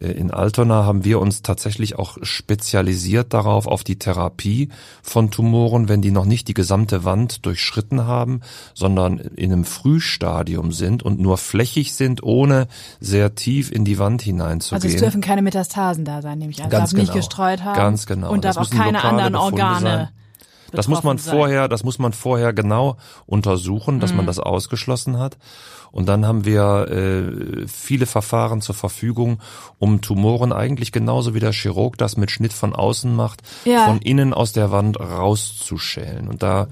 in 0.00 0.30
Altona 0.30 0.84
haben 0.84 1.04
wir 1.04 1.20
uns 1.20 1.42
tatsächlich 1.42 1.98
auch 1.98 2.18
spezialisiert 2.22 3.34
darauf, 3.34 3.66
auf 3.66 3.84
die 3.84 3.98
Therapie 3.98 4.68
von 5.02 5.30
Tumoren, 5.30 5.88
wenn 5.88 6.02
die 6.02 6.10
noch 6.10 6.24
nicht 6.24 6.48
die 6.48 6.54
gesamte 6.54 7.04
Wand 7.04 7.44
durchschritten 7.46 8.06
haben, 8.06 8.40
sondern 8.74 9.18
in 9.18 9.52
einem 9.52 9.64
Frühstadium 9.64 10.72
sind 10.72 11.02
und 11.02 11.18
nur 11.18 11.36
flächig 11.36 11.94
sind, 11.94 12.22
ohne 12.22 12.68
sehr 13.00 13.34
tief 13.34 13.72
in 13.72 13.84
die 13.84 13.98
Wand 13.98 14.20
also 14.20 14.30
hineinzugehen. 14.30 14.94
es 14.94 15.00
dürfen 15.00 15.20
keine 15.20 15.42
Metastasen 15.42 16.04
da 16.04 16.22
sein, 16.22 16.38
nehme 16.38 16.50
ich 16.52 16.62
an. 16.62 16.70
Ganz 16.70 16.90
darf 16.90 16.98
nicht 16.98 17.12
genau. 17.12 17.18
gestreut 17.18 17.64
haben. 17.64 17.76
Ganz 17.76 18.06
genau. 18.06 18.30
Und 18.32 18.44
darf 18.44 18.56
auch 18.56 18.70
keine 18.70 19.02
anderen 19.02 19.34
Organe. 19.34 20.10
Das 20.72 20.88
muss 20.88 21.02
man 21.02 21.18
sein. 21.18 21.34
vorher, 21.34 21.68
das 21.68 21.82
muss 21.84 21.98
man 21.98 22.12
vorher 22.12 22.52
genau 22.52 22.96
untersuchen, 23.26 24.00
dass 24.00 24.12
man 24.12 24.24
Mhm. 24.24 24.26
das 24.28 24.38
ausgeschlossen 24.38 25.18
hat. 25.18 25.38
Und 25.90 26.06
dann 26.08 26.26
haben 26.26 26.44
wir 26.44 26.86
äh, 26.90 27.66
viele 27.66 28.04
Verfahren 28.06 28.60
zur 28.60 28.74
Verfügung, 28.74 29.40
um 29.78 30.02
Tumoren 30.02 30.52
eigentlich 30.52 30.92
genauso 30.92 31.34
wie 31.34 31.40
der 31.40 31.52
Chirurg 31.52 31.96
das 31.96 32.16
mit 32.18 32.30
Schnitt 32.30 32.52
von 32.52 32.74
außen 32.74 33.14
macht, 33.16 33.40
Ja. 33.64 33.86
von 33.86 33.98
innen 34.00 34.34
aus 34.34 34.52
der 34.52 34.70
Wand 34.70 35.00
rauszuschälen. 35.00 36.28
Und 36.28 36.42
da 36.42 36.68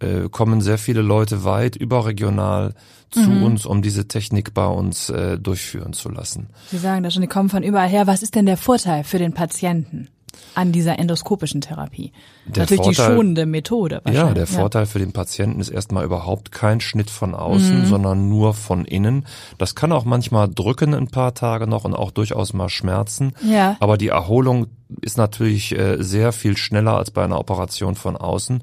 äh, 0.00 0.28
kommen 0.28 0.60
sehr 0.60 0.78
viele 0.78 1.02
Leute 1.02 1.44
weit 1.44 1.76
überregional 1.76 2.74
zu 3.10 3.20
Mhm. 3.30 3.42
uns, 3.44 3.64
um 3.66 3.80
diese 3.80 4.08
Technik 4.08 4.52
bei 4.54 4.66
uns 4.66 5.08
äh, 5.08 5.38
durchführen 5.38 5.92
zu 5.92 6.08
lassen. 6.08 6.48
Sie 6.70 6.78
sagen 6.78 7.02
da 7.04 7.10
schon, 7.10 7.22
die 7.22 7.28
kommen 7.28 7.48
von 7.48 7.62
überall 7.62 7.88
her. 7.88 8.06
Was 8.06 8.22
ist 8.22 8.34
denn 8.34 8.46
der 8.46 8.56
Vorteil 8.56 9.04
für 9.04 9.18
den 9.18 9.32
Patienten 9.34 10.08
an 10.54 10.72
dieser 10.72 10.98
endoskopischen 10.98 11.60
Therapie? 11.60 12.12
Der 12.46 12.62
Natürlich 12.64 12.88
die 12.88 12.94
Vorteil- 12.94 13.16
schonende 13.16 13.46
Methode. 13.46 13.96
Ja, 13.96 14.00
wahrscheinlich. 14.04 14.34
der 14.34 14.46
Vorteil 14.46 14.86
für 14.86 14.98
den 14.98 15.12
Patienten 15.12 15.60
ist 15.60 15.70
erstmal 15.70 16.04
überhaupt 16.04 16.52
kein 16.52 16.80
Schnitt 16.80 17.10
von 17.10 17.34
außen, 17.34 17.80
Mhm. 17.82 17.86
sondern 17.86 18.28
nur 18.28 18.54
von 18.54 18.84
innen. 18.84 19.26
Das 19.58 19.74
kann 19.74 19.92
auch 19.92 20.04
manchmal 20.04 20.48
drücken 20.48 20.94
ein 20.94 21.08
paar 21.08 21.34
Tage 21.34 21.66
noch 21.66 21.84
und 21.84 21.94
auch 21.94 22.10
durchaus 22.10 22.52
mal 22.52 22.68
schmerzen. 22.68 23.32
Ja. 23.42 23.76
Aber 23.80 23.96
die 23.96 24.08
Erholung 24.08 24.66
ist 25.00 25.16
natürlich 25.16 25.76
äh, 25.76 25.96
sehr 26.02 26.32
viel 26.32 26.56
schneller 26.56 26.96
als 26.98 27.10
bei 27.10 27.24
einer 27.24 27.40
Operation 27.40 27.94
von 27.96 28.16
außen. 28.16 28.62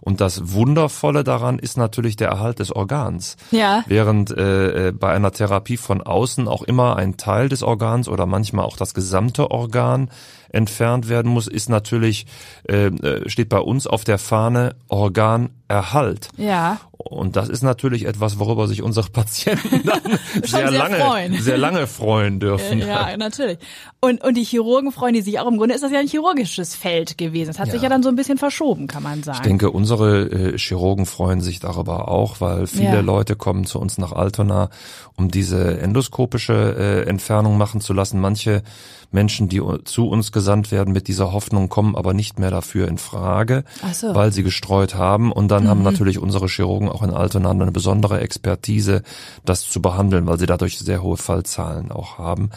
Und 0.00 0.20
das 0.20 0.52
Wundervolle 0.52 1.24
daran 1.24 1.58
ist 1.58 1.76
natürlich 1.78 2.14
der 2.16 2.28
Erhalt 2.28 2.58
des 2.58 2.70
Organs. 2.70 3.36
Ja. 3.50 3.82
Während 3.86 4.30
äh, 4.30 4.88
äh, 4.88 4.92
bei 4.92 5.10
einer 5.12 5.32
Therapie 5.32 5.78
von 5.78 6.02
außen 6.02 6.46
auch 6.46 6.62
immer 6.62 6.96
ein 6.96 7.16
Teil 7.16 7.48
des 7.48 7.62
Organs 7.62 8.06
oder 8.08 8.26
manchmal 8.26 8.66
auch 8.66 8.76
das 8.76 8.94
gesamte 8.94 9.50
Organ 9.50 10.10
entfernt 10.52 11.08
werden 11.08 11.30
muss, 11.32 11.48
ist 11.48 11.68
natürlich, 11.68 12.26
äh, 12.68 12.86
äh, 12.86 13.28
steht 13.28 13.48
bei 13.48 13.58
uns 13.58 13.86
auf 13.86 14.04
der 14.04 14.18
Fahne 14.18 14.76
Organerhalt. 14.88 16.28
Ja. 16.36 16.80
Und 17.04 17.36
das 17.36 17.48
ist 17.48 17.62
natürlich 17.62 18.06
etwas, 18.06 18.38
worüber 18.38 18.66
sich 18.68 18.82
unsere 18.82 19.08
Patienten 19.12 19.82
dann 19.84 20.00
sehr, 20.44 20.68
sehr 20.68 20.70
lange, 20.70 20.96
freuen. 20.96 21.40
sehr 21.40 21.58
lange 21.58 21.86
freuen 21.86 22.40
dürfen. 22.40 22.78
Ja, 22.78 23.16
natürlich. 23.16 23.58
Und, 24.00 24.22
und 24.24 24.34
die 24.36 24.44
Chirurgen 24.44 24.92
freuen 24.92 25.14
die 25.14 25.22
sich 25.22 25.38
auch. 25.38 25.46
Im 25.48 25.58
Grunde 25.58 25.74
ist 25.74 25.82
das 25.82 25.92
ja 25.92 25.98
ein 26.00 26.08
chirurgisches 26.08 26.74
Feld 26.74 27.18
gewesen. 27.18 27.50
Es 27.50 27.58
hat 27.58 27.66
sich 27.70 27.76
Ja. 27.82 27.84
ja 27.84 27.88
dann 27.90 28.02
so 28.02 28.08
ein 28.08 28.16
bisschen 28.16 28.38
verschoben, 28.38 28.86
kann 28.86 29.02
man 29.02 29.22
sagen. 29.22 29.38
Ich 29.40 29.46
denke, 29.46 29.70
unsere 29.70 30.22
äh, 30.54 30.58
Chirurgen 30.58 31.06
freuen 31.06 31.40
sich 31.40 31.60
darüber 31.60 32.08
auch, 32.08 32.40
weil 32.40 32.66
viele 32.66 32.94
Ja. 32.94 33.00
Leute 33.00 33.36
kommen 33.36 33.64
zu 33.66 33.78
uns 33.78 33.98
nach 33.98 34.12
Altona, 34.12 34.70
um 35.16 35.30
diese 35.30 35.80
endoskopische 35.80 37.04
äh, 37.06 37.08
Entfernung 37.08 37.58
machen 37.58 37.80
zu 37.80 37.92
lassen. 37.92 38.20
Manche 38.20 38.62
Menschen, 39.10 39.48
die 39.48 39.60
zu 39.84 40.08
uns 40.08 40.32
gesandt 40.32 40.72
werden 40.72 40.92
mit 40.94 41.06
dieser 41.06 41.32
Hoffnung, 41.32 41.68
kommen 41.68 41.96
aber 41.96 42.14
nicht 42.14 42.38
mehr 42.38 42.50
dafür 42.50 42.88
in 42.88 42.96
Frage, 42.98 43.64
so. 43.92 44.08
Mhm. 44.08 44.14
weil 44.14 44.32
sie 44.32 44.42
gestreut 44.42 44.94
haben. 44.94 45.32
Und 45.32 45.48
dann 45.48 45.68
haben 45.68 45.82
natürlich 45.82 46.18
unsere 46.18 46.46
Chirurgen 46.48 46.88
auch 46.92 47.02
in 47.02 47.10
Altona 47.10 47.50
eine 47.50 47.72
besondere 47.72 48.20
Expertise, 48.20 49.02
das 49.44 49.68
zu 49.68 49.80
behandeln, 49.82 50.26
weil 50.26 50.38
sie 50.38 50.46
dadurch 50.46 50.78
sehr 50.78 51.02
hohe 51.02 51.16
Fallzahlen 51.16 51.90
auch 51.90 52.18
haben. 52.18 52.50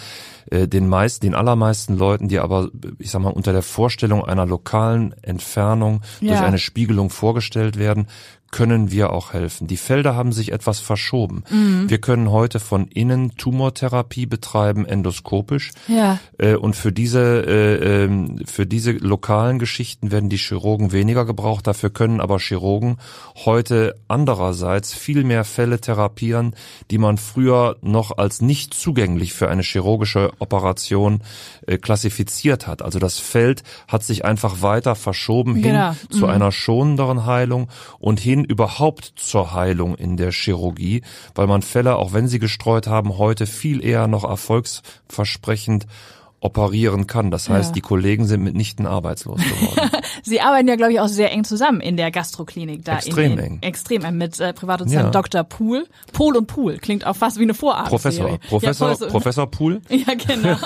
Äh, 0.52 0.68
Den 0.68 0.88
meisten, 0.88 1.26
den 1.26 1.36
allermeisten 1.36 1.98
Leuten, 1.98 2.28
die 2.28 2.40
aber, 2.40 2.70
ich 3.00 3.12
sag 3.12 3.22
mal, 3.22 3.30
unter 3.34 3.52
der 3.54 3.62
Vorstellung 3.64 4.24
einer 4.26 4.46
lokalen 4.46 5.14
Entfernung 5.24 6.02
durch 6.20 6.32
Ja. 6.34 6.42
eine 6.46 6.58
Spiegelung 6.60 7.10
vorgestellt 7.10 7.78
werden, 7.78 8.08
können 8.56 8.90
wir 8.90 9.12
auch 9.12 9.34
helfen. 9.34 9.68
Die 9.68 9.76
Felder 9.76 10.16
haben 10.16 10.32
sich 10.32 10.54
etwas 10.54 10.80
verschoben. 10.80 11.44
Mhm. 11.50 11.90
Wir 11.90 11.98
können 12.00 12.32
heute 12.32 12.62
von 12.62 12.88
innen 12.88 13.36
Tumortherapie 13.36 14.28
betreiben, 14.28 14.86
endoskopisch. 14.86 15.72
Ja. 15.90 16.20
Äh, 16.38 16.56
Und 16.56 16.74
für 16.78 16.94
diese, 16.94 17.20
äh, 17.46 18.04
ähm, 18.06 18.40
für 18.46 18.66
diese 18.66 18.94
lokalen 18.94 19.60
Geschichten 19.60 20.10
werden 20.10 20.30
die 20.30 20.38
Chirurgen 20.38 20.94
weniger 20.94 21.26
gebraucht. 21.26 21.68
Dafür 21.68 21.90
können 21.90 22.22
aber 22.22 22.40
Chirurgen 22.40 22.96
heute 23.44 23.96
andererseits 24.08 24.94
viel 24.94 25.26
mehr 25.26 25.44
Fälle 25.44 25.82
therapieren, 25.82 26.56
die 26.92 26.98
man 26.98 27.18
früher 27.18 27.76
noch 27.82 28.18
als 28.18 28.42
nicht 28.42 28.74
zugänglich 28.74 29.34
für 29.34 29.50
eine 29.50 29.64
chirurgische 29.64 30.32
Operation 30.40 31.20
äh, 31.68 31.78
klassifiziert 31.78 32.68
hat. 32.68 32.82
Also 32.82 33.00
das 33.00 33.20
Feld 33.20 33.64
hat 33.90 34.04
sich 34.04 34.24
einfach 34.24 34.62
weiter 34.62 34.96
verschoben 34.96 35.62
Genau. 35.62 35.90
hin 35.92 35.98
zu 36.10 36.26
einer 36.28 36.54
schonenderen 36.54 37.26
Heilung 37.26 37.68
und 38.00 38.22
hin 38.22 38.45
überhaupt 38.46 39.14
zur 39.16 39.54
Heilung 39.54 39.96
in 39.96 40.18
der 40.18 40.32
Chirurgie, 40.32 41.02
weil 41.34 41.48
man 41.48 41.62
Fälle, 41.62 41.98
auch 41.98 42.14
wenn 42.14 42.28
sie 42.28 42.40
gestreut 42.40 42.88
haben, 42.88 43.18
heute 43.18 43.46
viel 43.48 43.84
eher 43.84 44.08
noch 44.08 44.24
erfolgsversprechend 44.24 45.86
operieren 46.42 47.08
kann. 47.08 47.32
Das 47.32 47.50
heißt, 47.50 47.70
Ja. 47.70 47.74
die 47.74 47.82
Kollegen 47.82 48.26
sind 48.26 48.44
mitnichten 48.44 48.86
arbeitslos 48.86 49.40
geworden. 49.42 49.90
Sie 50.24 50.42
arbeiten 50.42 50.68
ja, 50.68 50.76
glaube 50.76 50.94
ich, 50.94 51.00
auch 51.00 51.08
sehr 51.08 51.32
eng 51.32 51.44
zusammen 51.44 51.82
in 51.82 51.98
der 51.98 52.12
Gastroklinik 52.12 52.84
da. 52.86 52.98
Extrem 52.98 53.32
in, 53.34 53.38
in, 53.38 53.44
eng. 53.46 53.58
Extrem 53.62 54.04
eng 54.06 54.18
mit 54.18 54.40
äh, 54.40 54.54
Privatdozent 54.54 54.94
Ja. 55.06 55.10
Dr. 55.10 55.44
Pool. 55.44 55.88
Pool 56.14 56.36
und 56.38 56.48
Pool 56.48 56.78
klingt 56.78 57.06
auch 57.06 57.16
fast 57.16 57.40
wie 57.40 57.44
eine 57.44 57.54
Vorart. 57.54 57.90
Professor, 57.90 58.38
Professor, 58.48 58.90
ja, 59.00 59.08
Professor 59.08 59.50
Pool. 59.50 59.82
Ja, 59.90 60.14
genau. 60.14 60.58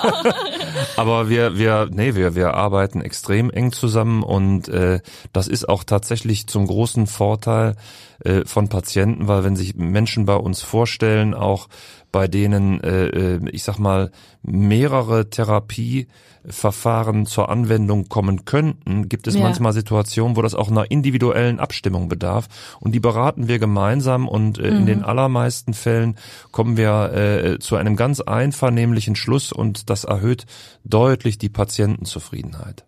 Aber 0.98 1.30
wir, 1.30 1.58
wir, 1.58 1.88
nee, 1.92 2.16
wir, 2.16 2.36
wir 2.36 2.54
arbeiten 2.56 3.02
extrem 3.02 3.50
eng 3.50 3.72
zusammen 3.72 4.24
und 4.24 4.68
äh, 4.70 5.00
das 5.34 5.48
ist 5.48 5.70
auch 5.70 5.84
tatsächlich 5.84 6.48
zum 6.48 6.68
großen 6.68 7.08
Vorteil 7.08 7.76
äh, 8.24 8.44
von 8.46 8.68
Patienten, 8.70 9.28
weil 9.28 9.44
wenn 9.44 9.56
sich 9.56 9.76
Menschen 9.76 10.26
bei 10.26 10.36
uns 10.36 10.62
vorstellen, 10.62 11.34
auch 11.34 11.68
bei 12.12 12.28
denen, 12.28 12.82
äh, 12.82 13.08
äh, 13.08 13.50
ich 13.52 13.64
sag 13.64 13.78
mal, 13.78 14.12
mehrere 14.42 15.30
Therapieverfahren 15.30 17.26
zur 17.26 17.50
Anwendung 17.50 18.10
kommen 18.10 18.46
könnten, 18.46 19.10
gibt 19.10 19.28
es 19.28 19.36
Ja. 19.36 19.42
manchmal 19.42 19.74
Situationen, 19.74 20.36
wo 20.36 20.42
das 20.42 20.56
auch 20.56 20.70
einer 20.72 20.90
individuellen 20.90 21.60
Abstimmung 21.60 22.10
bedarf. 22.10 22.48
Und 22.80 22.94
die 22.94 23.00
beraten 23.00 23.48
wir 23.48 23.60
gemeinsam 23.60 24.28
und 24.28 24.58
äh, 24.58 24.70
in 24.70 24.86
den 24.86 25.04
allermeisten 25.04 25.74
Fällen 25.74 26.16
kommen 26.52 26.78
wir 26.78 27.14
äh, 27.14 27.60
zu 27.60 27.76
einem 27.76 27.96
ganz 27.96 28.22
einvernehmlichen 28.22 29.16
Schluss 29.16 29.52
und 29.52 29.90
das 29.90 30.04
erhöht 30.04 30.46
deutlich 30.84 31.38
die 31.38 31.50
Patientenzufriedenheit. 31.50 32.86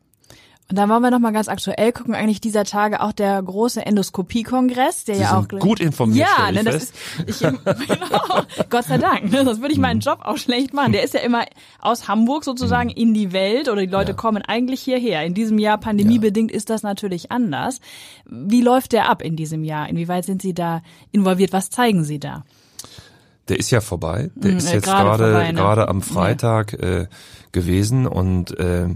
Und 0.71 0.77
dann 0.77 0.87
wollen 0.89 1.03
wir 1.03 1.11
noch 1.11 1.19
mal 1.19 1.33
ganz 1.33 1.49
aktuell 1.49 1.91
gucken, 1.91 2.15
eigentlich 2.15 2.39
dieser 2.39 2.63
Tage 2.63 3.01
auch 3.01 3.11
der 3.11 3.43
große 3.43 3.85
Endoskopie-Kongress, 3.85 5.03
der 5.03 5.15
Sie 5.15 5.21
ja 5.21 5.37
auch 5.37 5.45
gut 5.49 5.81
informiert, 5.81 6.29
Ja, 6.37 6.49
ne, 6.49 6.63
das 6.63 6.75
ist 6.83 6.93
ich 7.27 7.39
genau, 7.39 8.43
Gott 8.69 8.85
sei 8.85 8.97
Dank, 8.97 9.29
ne, 9.29 9.43
sonst 9.43 9.59
würde 9.59 9.73
ich 9.73 9.79
meinen 9.79 9.99
Job 9.99 10.19
auch 10.23 10.37
schlecht 10.37 10.73
machen. 10.73 10.93
Der 10.93 11.03
ist 11.03 11.13
ja 11.13 11.19
immer 11.19 11.43
aus 11.81 12.07
Hamburg 12.07 12.45
sozusagen 12.45 12.89
in 12.89 13.13
die 13.13 13.33
Welt 13.33 13.67
oder 13.67 13.81
die 13.81 13.91
Leute 13.91 14.11
Ja. 14.11 14.15
kommen 14.17 14.43
eigentlich 14.43 14.79
hierher. 14.81 15.25
In 15.25 15.33
diesem 15.33 15.59
Jahr 15.59 15.77
pandemiebedingt 15.77 16.53
ist 16.53 16.69
das 16.69 16.83
natürlich 16.83 17.33
anders. 17.33 17.81
Wie 18.29 18.61
läuft 18.61 18.93
der 18.93 19.09
ab 19.09 19.21
in 19.21 19.35
diesem 19.35 19.65
Jahr? 19.65 19.89
Inwieweit 19.89 20.23
sind 20.23 20.41
Sie 20.41 20.53
da 20.53 20.83
involviert? 21.11 21.51
Was 21.51 21.69
zeigen 21.69 22.05
Sie 22.05 22.17
da? 22.19 22.45
Der 23.49 23.59
ist 23.59 23.71
ja 23.71 23.81
vorbei. 23.81 24.31
Der 24.35 24.53
Mm, 24.53 24.57
ist 24.57 24.69
äh, 24.71 24.75
jetzt 24.75 24.85
gerade 24.85 25.51
gerade 25.53 25.81
ne? 25.81 25.87
am 25.89 26.01
Freitag 26.01 26.71
äh, 26.73 27.07
gewesen 27.51 28.07
und 28.07 28.57
äh, 28.57 28.87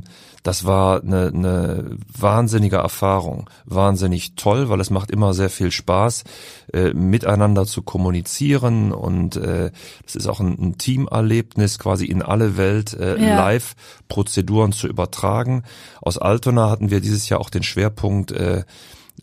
das 0.45 0.63
war 0.63 1.01
eine, 1.01 1.31
eine 1.33 1.97
wahnsinnige 2.15 2.75
Erfahrung, 2.75 3.49
wahnsinnig 3.65 4.35
toll, 4.35 4.69
weil 4.69 4.79
es 4.79 4.91
macht 4.91 5.09
immer 5.09 5.33
sehr 5.33 5.49
viel 5.49 5.71
Spaß, 5.71 6.23
äh, 6.71 6.93
miteinander 6.93 7.65
zu 7.65 7.81
kommunizieren 7.81 8.91
und 8.91 9.37
äh, 9.37 9.71
es 10.05 10.15
ist 10.15 10.27
auch 10.27 10.39
ein, 10.39 10.55
ein 10.59 10.77
Teamerlebnis, 10.77 11.79
quasi 11.79 12.05
in 12.05 12.21
alle 12.21 12.57
Welt 12.57 12.93
äh, 12.93 13.19
Ja. 13.19 13.37
live 13.37 13.73
Prozeduren 14.07 14.71
zu 14.71 14.87
übertragen. 14.87 15.63
Aus 15.99 16.19
Altona 16.19 16.69
hatten 16.69 16.91
wir 16.91 17.01
dieses 17.01 17.27
Jahr 17.27 17.39
auch 17.41 17.49
den 17.49 17.63
Schwerpunkt 17.63 18.31
äh, 18.31 18.65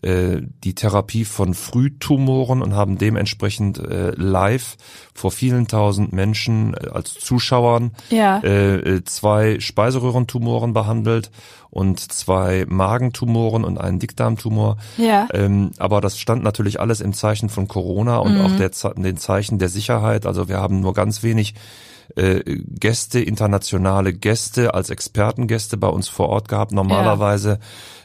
die 0.01 0.75
Therapie 0.75 1.23
von 1.23 1.53
Frühtumoren 1.53 2.61
und 2.61 2.75
haben 2.75 2.97
dementsprechend 2.97 3.77
äh, 3.77 4.11
live 4.15 4.75
vor 5.13 5.31
vielen 5.31 5.67
tausend 5.67 6.11
Menschen 6.11 6.73
äh, 6.73 6.89
als 6.91 7.13
Zuschauern 7.13 7.91
Ja. 8.09 8.39
äh, 8.39 8.75
äh, 8.75 9.03
zwei 9.05 9.59
Speiseröhrentumoren 9.61 10.73
behandelt 10.73 11.31
und 11.69 11.99
zwei 11.99 12.65
Magentumoren 12.67 13.63
und 13.63 13.77
einen 13.79 13.99
Dickdarmtumor. 13.99 14.77
Ja. 14.97 15.27
Ähm, 15.33 15.71
aber 15.77 16.01
das 16.01 16.19
stand 16.19 16.43
natürlich 16.43 16.79
alles 16.79 16.99
im 16.99 17.13
Zeichen 17.13 17.49
von 17.49 17.67
Corona 17.67 18.17
und 18.17 18.39
auch 18.41 18.55
der, 18.57 18.71
den 18.95 19.17
Zeichen 19.17 19.57
der 19.57 19.69
Sicherheit. 19.69 20.25
Also 20.25 20.49
wir 20.49 20.59
haben 20.59 20.81
nur 20.81 20.93
ganz 20.93 21.23
wenig 21.23 21.55
äh, 22.15 22.41
Gäste, 22.67 23.19
internationale 23.21 24.13
Gäste 24.13 24.73
als 24.73 24.89
Expertengäste 24.89 25.77
bei 25.77 25.87
uns 25.87 26.09
vor 26.09 26.29
Ort 26.29 26.47
gehabt. 26.47 26.71
Normalerweise 26.73 27.59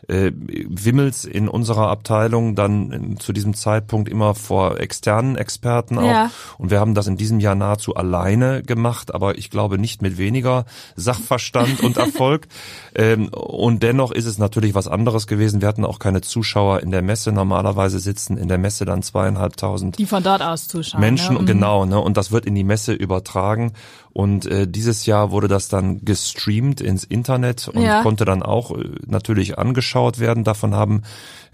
äh, 0.09 0.33
wimmelt's 0.35 1.25
in 1.25 1.49
unserer 1.49 1.88
Abteilung 1.88 2.55
dann 2.55 2.93
in, 2.93 3.21
zu 3.21 3.33
diesem 3.33 3.55
Zeitpunkt 3.55 4.09
immer 4.09 4.35
vor 4.35 4.81
externen 4.81 5.37
Experten 5.37 5.99
auch. 5.99 6.07
Ja. 6.07 6.31
Und 6.57 6.71
wir 6.71 6.81
haben 6.81 6.95
das 6.95 7.07
in 7.07 7.17
diesem 7.17 7.41
Jahr 7.41 7.55
nahezu 7.55 7.95
alleine 7.95 8.62
gemacht, 8.62 9.15
aber 9.15 9.37
ich 9.37 9.50
glaube 9.50 9.79
nicht 9.79 10.00
mit 10.00 10.17
weniger 10.19 10.65
Sachverstand 10.97 11.83
und 11.83 11.97
Erfolg. 11.99 12.49
Ähm, 12.95 13.29
und 13.29 13.83
dennoch 13.83 14.11
ist 14.11 14.25
es 14.25 14.38
natürlich 14.38 14.75
was 14.75 14.88
anderes 14.88 15.27
gewesen. 15.27 15.61
Wir 15.61 15.69
hatten 15.69 15.85
auch 15.85 15.99
keine 15.99 16.23
Zuschauer 16.23 16.81
in 16.81 16.91
der 16.91 17.03
Messe. 17.03 17.31
Normalerweise 17.31 17.99
sitzen 17.99 18.38
in 18.38 18.49
der 18.49 18.59
Messe 18.59 18.87
dann 18.87 19.03
zweieinhalbtausend 19.03 19.99
Die 19.99 20.07
von 20.07 20.23
dort 20.23 20.43
aus 20.43 20.69
zuschauen. 20.69 21.00
Menschen, 21.00 21.35
ne? 21.35 21.43
Mhm. 21.43 21.47
genau, 21.47 21.85
ne, 21.85 21.99
und 21.99 22.17
das 22.17 22.33
wird 22.33 22.47
in 22.47 22.55
die 22.55 22.65
Messe 22.65 22.95
übertragen. 22.95 23.73
Und 24.19 24.47
äh, 24.47 24.67
dieses 24.67 25.07
Jahr 25.07 25.31
wurde 25.31 25.47
das 25.47 25.69
dann 25.69 26.05
gestreamt 26.05 26.81
ins 26.81 27.05
Internet 27.05 27.69
und 27.69 27.83
Ja. 27.83 28.03
konnte 28.03 28.25
dann 28.25 28.43
auch 28.43 28.73
äh, 28.77 28.91
natürlich 29.07 29.59
angeschaut 29.61 30.19
werden. 30.19 30.43
Davon 30.43 30.75
haben, 30.75 31.03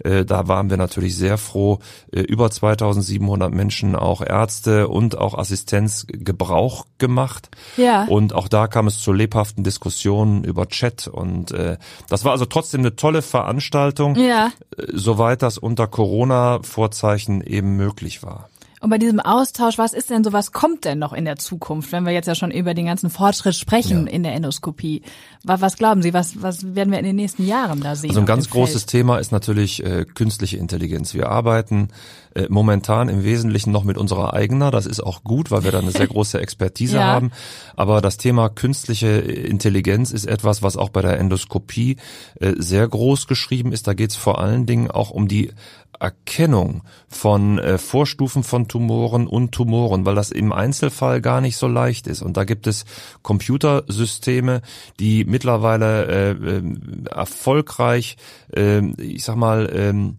äh, 0.02 0.24
da 0.24 0.48
waren 0.48 0.70
wir 0.70 0.78
natürlich 0.78 1.14
sehr 1.14 1.36
froh, 1.36 1.80
äh, 2.10 2.20
über 2.20 2.50
2700 2.50 3.52
Menschen, 3.52 3.94
auch 3.94 4.22
Ärzte 4.22 4.88
und 4.88 5.18
auch 5.18 5.36
Assistenz 5.36 6.06
Gebrauch 6.08 6.86
gemacht. 6.96 7.50
Ja. 7.76 8.04
Und 8.04 8.32
auch 8.34 8.48
da 8.48 8.66
kam 8.66 8.86
es 8.86 8.98
zu 8.98 9.12
lebhaften 9.12 9.62
Diskussionen 9.62 10.42
über 10.42 10.66
Chat. 10.66 11.06
Und 11.06 11.50
äh, 11.52 11.76
das 12.08 12.24
war 12.24 12.32
also 12.32 12.46
trotzdem 12.46 12.80
eine 12.80 12.96
tolle 12.96 13.20
Veranstaltung, 13.20 14.16
Ja. 14.16 14.52
äh, 14.78 14.86
soweit 14.90 15.42
das 15.42 15.58
unter 15.58 15.86
Corona-Vorzeichen 15.86 17.42
eben 17.42 17.76
möglich 17.76 18.22
war. 18.22 18.48
Und 18.84 18.90
bei 18.90 18.98
diesem 18.98 19.18
Austausch, 19.18 19.78
was 19.78 19.94
ist 19.94 20.10
denn 20.10 20.22
so, 20.24 20.34
was 20.34 20.52
kommt 20.52 20.84
denn 20.84 20.98
noch 20.98 21.14
in 21.14 21.24
der 21.24 21.36
Zukunft, 21.36 21.90
wenn 21.90 22.04
wir 22.04 22.12
jetzt 22.12 22.26
ja 22.26 22.34
schon 22.34 22.50
über 22.50 22.74
den 22.74 22.84
ganzen 22.84 23.08
Fortschritt 23.08 23.54
sprechen 23.54 24.06
Ja. 24.06 24.12
in 24.12 24.22
der 24.24 24.34
Endoskopie? 24.34 25.00
Was, 25.42 25.62
was 25.62 25.76
glauben 25.78 26.02
Sie, 26.02 26.12
was, 26.12 26.42
was 26.42 26.74
werden 26.74 26.90
wir 26.90 26.98
in 26.98 27.06
den 27.06 27.16
nächsten 27.16 27.46
Jahren 27.46 27.80
da 27.80 27.96
sehen? 27.96 28.10
Also 28.10 28.20
ein 28.20 28.26
ganz 28.26 28.50
großes 28.50 28.82
Feld? 28.82 28.90
Thema 28.90 29.16
ist 29.16 29.32
natürlich 29.32 29.82
äh, 29.82 30.04
künstliche 30.04 30.58
Intelligenz. 30.58 31.14
Wir 31.14 31.30
arbeiten 31.30 31.88
äh, 32.34 32.46
momentan 32.50 33.08
im 33.08 33.24
Wesentlichen 33.24 33.72
noch 33.72 33.84
mit 33.84 33.96
unserer 33.96 34.34
eigener. 34.34 34.70
Das 34.70 34.84
ist 34.84 35.00
auch 35.00 35.24
gut, 35.24 35.50
weil 35.50 35.64
wir 35.64 35.72
da 35.72 35.78
eine 35.78 35.90
sehr 35.90 36.06
große 36.14 36.38
Expertise 36.38 36.96
Ja. 36.96 37.04
haben. 37.04 37.30
Aber 37.76 38.02
das 38.02 38.18
Thema 38.18 38.50
künstliche 38.50 39.06
Intelligenz 39.08 40.10
ist 40.10 40.26
etwas, 40.26 40.62
was 40.62 40.76
auch 40.76 40.90
bei 40.90 41.00
der 41.00 41.18
Endoskopie 41.18 41.96
äh, 42.38 42.52
sehr 42.58 42.86
groß 42.86 43.28
geschrieben 43.28 43.72
ist. 43.72 43.86
Da 43.86 43.94
geht 43.94 44.10
es 44.10 44.16
vor 44.16 44.40
allen 44.40 44.66
Dingen 44.66 44.90
auch 44.90 45.08
um 45.08 45.26
die 45.26 45.52
Erkennung 46.00 46.82
von 47.08 47.58
äh, 47.58 47.78
Vorstufen 47.78 48.42
von 48.42 48.68
Tumoren 48.68 49.26
und 49.26 49.52
Tumoren, 49.52 50.04
weil 50.04 50.14
das 50.14 50.30
im 50.30 50.52
Einzelfall 50.52 51.20
gar 51.20 51.40
nicht 51.40 51.56
so 51.56 51.66
leicht 51.66 52.06
ist. 52.06 52.22
Und 52.22 52.36
da 52.36 52.44
gibt 52.44 52.66
es 52.66 52.84
Computersysteme, 53.22 54.62
die 55.00 55.24
mittlerweile 55.24 56.06
äh, 56.06 56.30
ähm, 56.30 57.04
erfolgreich, 57.10 58.16
ähm, 58.54 58.94
ich 58.98 59.24
sag 59.24 59.36
mal, 59.36 59.70
ähm, 59.74 60.18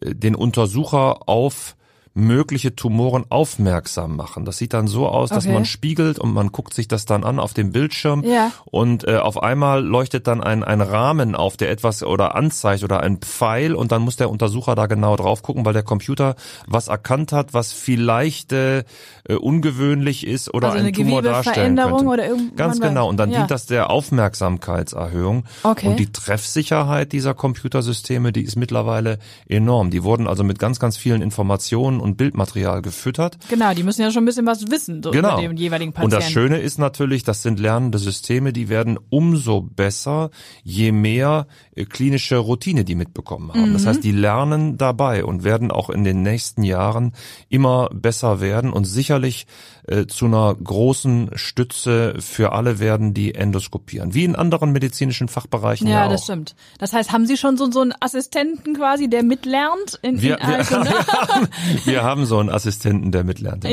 äh, 0.00 0.14
den 0.14 0.34
Untersucher 0.34 1.28
auf 1.28 1.76
mögliche 2.16 2.76
Tumoren 2.76 3.24
aufmerksam 3.28 4.14
machen. 4.16 4.44
Das 4.44 4.56
sieht 4.58 4.72
dann 4.72 4.86
so 4.86 5.08
aus, 5.08 5.30
dass 5.30 5.44
Okay. 5.46 5.52
man 5.54 5.64
spiegelt 5.64 6.18
und 6.20 6.32
man 6.32 6.52
guckt 6.52 6.72
sich 6.72 6.86
das 6.86 7.06
dann 7.06 7.24
an 7.24 7.40
auf 7.40 7.54
dem 7.54 7.72
Bildschirm 7.72 8.22
Ja. 8.24 8.52
und 8.66 9.06
äh, 9.08 9.16
auf 9.16 9.42
einmal 9.42 9.84
leuchtet 9.84 10.28
dann 10.28 10.40
ein, 10.40 10.62
ein 10.62 10.80
Rahmen 10.80 11.34
auf, 11.34 11.56
der 11.56 11.70
etwas 11.72 12.04
oder 12.04 12.36
anzeigt 12.36 12.84
oder 12.84 13.00
ein 13.00 13.18
Pfeil 13.18 13.74
und 13.74 13.90
dann 13.90 14.02
muss 14.02 14.14
der 14.14 14.30
Untersucher 14.30 14.76
da 14.76 14.86
genau 14.86 15.16
drauf 15.16 15.42
gucken, 15.42 15.64
weil 15.64 15.72
der 15.72 15.82
Computer 15.82 16.36
was 16.68 16.86
erkannt 16.86 17.32
hat, 17.32 17.52
was 17.52 17.72
vielleicht 17.72 18.52
äh, 18.52 18.84
äh, 19.28 19.34
ungewöhnlich 19.34 20.24
ist 20.26 20.54
oder 20.54 20.68
Also 20.68 20.78
einen 20.78 20.86
eine 20.88 20.96
Tumor 20.96 21.20
darstellen 21.22 21.76
könnte. 21.76 22.04
oder 22.04 22.24
Ganz 22.54 22.80
genau. 22.80 23.08
Und 23.08 23.16
dann 23.16 23.30
ja. 23.32 23.38
dient 23.38 23.50
das 23.50 23.66
der 23.66 23.90
Aufmerksamkeitserhöhung. 23.90 25.44
Okay. 25.62 25.88
Und 25.88 25.98
die 25.98 26.12
Treffsicherheit 26.12 27.12
dieser 27.12 27.34
Computersysteme, 27.34 28.32
die 28.32 28.42
ist 28.42 28.56
mittlerweile 28.56 29.18
enorm. 29.48 29.90
Die 29.90 30.02
wurden 30.04 30.26
also 30.28 30.44
mit 30.44 30.58
ganz, 30.58 30.78
ganz 30.78 30.96
vielen 30.96 31.22
Informationen 31.22 32.00
und 32.04 32.18
Bildmaterial 32.18 32.82
gefüttert. 32.82 33.38
Genau, 33.48 33.72
die 33.72 33.82
müssen 33.82 34.02
ja 34.02 34.10
schon 34.10 34.24
ein 34.24 34.26
bisschen 34.26 34.44
was 34.46 34.70
wissen 34.70 35.02
so 35.02 35.10
Genau. 35.10 35.38
über 35.38 35.48
den 35.48 35.56
jeweiligen 35.56 35.88
Und 35.88 35.94
Patienten. 35.94 36.16
das 36.16 36.30
Schöne 36.30 36.58
ist 36.58 36.78
natürlich, 36.78 37.24
das 37.24 37.42
sind 37.42 37.58
lernende 37.58 37.98
Systeme, 37.98 38.52
die 38.52 38.68
werden 38.68 38.98
umso 39.08 39.62
besser, 39.62 40.30
je 40.62 40.92
mehr 40.92 41.46
klinische 41.88 42.36
Routine 42.36 42.84
die 42.84 42.94
mitbekommen 42.94 43.52
haben. 43.52 43.72
Das 43.72 43.86
heißt, 43.86 44.04
die 44.04 44.12
lernen 44.12 44.78
dabei 44.78 45.24
und 45.24 45.44
werden 45.44 45.70
auch 45.70 45.90
in 45.90 46.04
den 46.04 46.22
nächsten 46.22 46.62
Jahren 46.62 47.12
immer 47.48 47.88
besser 47.92 48.40
werden 48.40 48.72
und 48.72 48.84
sicherlich 48.84 49.46
äh, 49.86 50.06
zu 50.06 50.26
einer 50.26 50.54
großen 50.54 51.30
Stütze 51.34 52.14
für 52.20 52.52
alle 52.52 52.78
werden, 52.78 53.12
die 53.12 53.34
endoskopieren. 53.34 54.14
Wie 54.14 54.24
in 54.24 54.36
anderen 54.36 54.72
medizinischen 54.72 55.28
Fachbereichen 55.28 55.86
ja, 55.88 55.94
ja, 56.00 56.06
auch. 56.06 56.10
das 56.10 56.24
stimmt. 56.24 56.54
Das 56.78 56.92
heißt, 56.92 57.12
haben 57.12 57.26
Sie 57.26 57.36
schon 57.36 57.56
so, 57.56 57.70
so 57.70 57.80
einen 57.80 57.92
Assistenten 58.00 58.74
quasi, 58.74 59.08
der 59.08 59.22
mitlernt 59.22 59.98
in, 60.02 60.22
Wir, 60.22 60.40
in 60.40 60.48
wir, 60.48 60.56
also, 60.58 60.78
ne? 60.80 60.90
wir, 60.90 61.06
haben, 61.28 61.48
wir 61.84 62.02
haben 62.02 62.24
so 62.26 62.38
einen 62.38 62.50
Assistenten, 62.50 63.12
der 63.12 63.24
mitlernt. 63.24 63.64
Ja, 63.64 63.70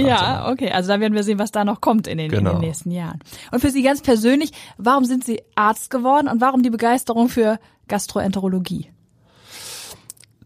Amtsanalyse. 0.48 0.51
okay. 0.51 0.72
Also 0.72 0.89
da 0.89 1.00
werden 1.00 1.13
wir 1.13 1.24
sehen, 1.24 1.39
was 1.39 1.51
da 1.51 1.63
noch 1.63 1.81
kommt 1.81 2.08
in 2.08 2.17
den, 2.17 2.31
in 2.31 2.38
Genau. 2.39 2.53
den 2.53 2.62
nächsten 2.62 2.91
Jahren. 2.91 3.20
Und 3.51 3.60
für 3.62 3.70
Sie 3.70 3.84
ganz 3.84 4.01
persönlich, 4.01 4.51
warum 4.77 5.05
sind 5.05 5.24
Sie 5.24 5.41
Arzt 5.55 5.89
geworden 5.89 6.27
und 6.27 6.41
warum 6.41 6.63
die 6.63 6.70
Begeisterung 6.70 7.29
für 7.29 7.60
Gastroenterologie? 7.91 8.88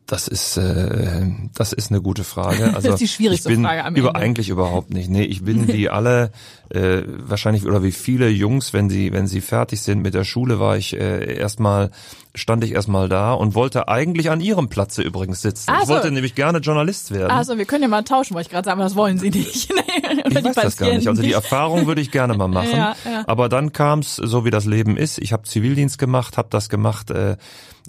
Das 0.08 0.28
ist 0.28 0.58
äh, 0.58 1.26
das 1.56 1.74
ist 1.74 1.90
eine 1.92 2.02
gute 2.02 2.24
Frage. 2.24 2.74
Also 2.76 2.90
ist 2.90 3.00
die 3.00 3.08
schwierigste 3.08 3.50
ich 3.50 3.56
bin 3.56 3.66
Frage 3.66 3.86
am 3.86 3.96
über, 3.96 4.10
Ende. 4.10 4.20
Eigentlich 4.20 4.50
überhaupt 4.50 4.92
nicht. 4.92 5.10
Nee, 5.10 5.24
ich 5.24 5.44
bin 5.44 5.68
wie 5.68 5.90
alle 5.98 6.32
äh, 6.70 7.02
wahrscheinlich 7.06 7.66
oder 7.66 7.84
wie 7.84 7.92
viele 7.92 8.30
Jungs, 8.30 8.74
wenn 8.74 8.90
sie 8.90 9.14
wenn 9.14 9.28
sie 9.28 9.42
fertig 9.42 9.82
sind 9.82 10.02
mit 10.02 10.14
der 10.14 10.24
Schule, 10.24 10.60
war 10.60 10.78
ich 10.78 10.94
äh, 10.94 11.38
erstmal 11.38 11.92
stand 12.36 12.64
ich 12.64 12.72
erstmal 12.74 13.10
da 13.10 13.34
und 13.34 13.56
wollte 13.56 13.88
eigentlich 13.88 14.30
an 14.30 14.42
ihrem 14.42 14.70
Platze 14.70 15.02
übrigens 15.02 15.42
sitzen. 15.42 15.66
Ach 15.68 15.82
ich 15.82 15.88
so. 15.88 15.94
wollte 15.94 16.12
nämlich 16.12 16.36
gerne 16.36 16.60
Journalist 16.60 17.12
werden. 17.12 17.32
Also 17.32 17.58
wir 17.58 17.66
können 17.66 17.84
ja 17.84 17.88
mal 17.88 18.04
tauschen, 18.04 18.36
wollte 18.36 18.48
ich 18.48 18.52
gerade 18.52 18.66
sagen, 18.66 18.80
aber 18.80 18.88
das 18.88 18.96
wollen 18.96 19.18
Sie 19.18 19.30
nicht. 19.30 19.72
ich 20.30 20.44
weiß 20.44 20.56
das 20.56 20.78
gar 20.78 20.94
nicht. 20.94 21.08
Also 21.08 21.22
die 21.22 21.34
Erfahrung 21.34 21.88
würde 21.88 22.02
ich 22.02 22.12
gerne 22.12 22.36
mal 22.36 22.48
machen. 22.50 22.72
Ja, 22.72 22.96
ja. 23.06 23.24
Aber 23.28 23.50
dann 23.50 23.74
kam 23.74 24.00
es, 24.00 24.16
so 24.16 24.46
wie 24.46 24.52
das 24.52 24.66
Leben 24.66 24.98
ist. 24.98 25.18
Ich 25.18 25.34
habe 25.34 25.44
Zivildienst 25.44 25.98
gemacht, 25.98 26.38
habe 26.38 26.50
das 26.52 26.70
gemacht 26.70 27.12
äh, 27.12 27.38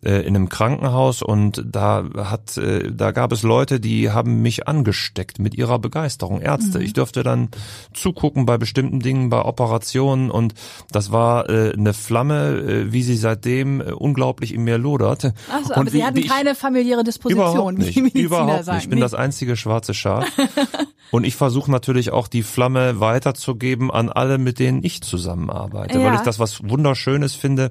äh, 0.05 0.27
in 0.27 0.37
einem 0.37 0.49
Krankenhaus 0.49 1.23
und 1.23 1.63
da 1.67 2.05
hat, 2.17 2.57
äh, 2.59 2.93
da 2.93 3.13
gab 3.13 3.33
es 3.33 3.43
Leute, 3.43 3.81
die 3.81 4.11
haben 4.11 4.43
mich 4.43 4.69
angesteckt 4.69 5.39
mit 5.39 5.55
ihrer 5.55 5.79
Begeisterung. 5.79 6.41
Ärzte. 6.41 6.79
Mhm. 6.79 6.85
Ich 6.85 6.93
durfte 6.93 7.23
dann 7.23 7.49
zugucken 7.95 8.47
bei 8.47 8.59
bestimmten 8.59 9.01
Dingen, 9.01 9.31
bei 9.31 9.43
Operationen 9.43 10.31
und 10.31 10.55
das 10.91 11.13
war 11.13 11.49
äh, 11.49 11.73
eine 11.73 11.95
Flamme, 11.95 12.59
äh, 12.59 12.93
wie 12.93 13.03
sie 13.03 13.17
seitdem 13.17 13.81
äh, 13.81 13.93
unglaublich 14.37 14.55
in 14.55 14.65
mir 14.65 14.79
lodert. 14.79 15.33
Ach 15.51 15.61
so, 15.65 15.75
und 15.75 15.81
aber 15.81 15.91
Sie 15.91 15.99
wie- 15.99 16.05
hatten 16.05 16.17
wie 16.17 16.27
keine 16.27 16.55
familiäre 16.55 17.05
Disposition, 17.05 17.47
Überhaupt 17.77 17.79
nicht. 17.79 17.97
Überhaupt 18.15 18.65
sagen. 18.65 18.77
nicht. 18.77 18.85
Ich 18.85 18.91
bin 18.91 18.99
Nee. 18.99 19.03
das 19.05 19.15
einzige 19.15 19.57
schwarze 19.57 19.95
Schaf. 19.95 20.27
Und 21.13 21.25
ich 21.25 21.37
versuche 21.37 21.71
natürlich 21.71 22.11
auch 22.11 22.27
die 22.27 22.43
Flamme 22.43 22.99
weiterzugeben 22.99 23.93
an 23.93 24.09
alle, 24.11 24.39
mit 24.39 24.59
denen 24.59 24.83
ich 24.83 25.03
zusammenarbeite, 25.03 25.99
Ja. 25.99 26.05
weil 26.07 26.15
ich 26.17 26.21
das 26.23 26.39
was 26.41 26.69
Wunderschönes 26.69 27.35
finde. 27.37 27.71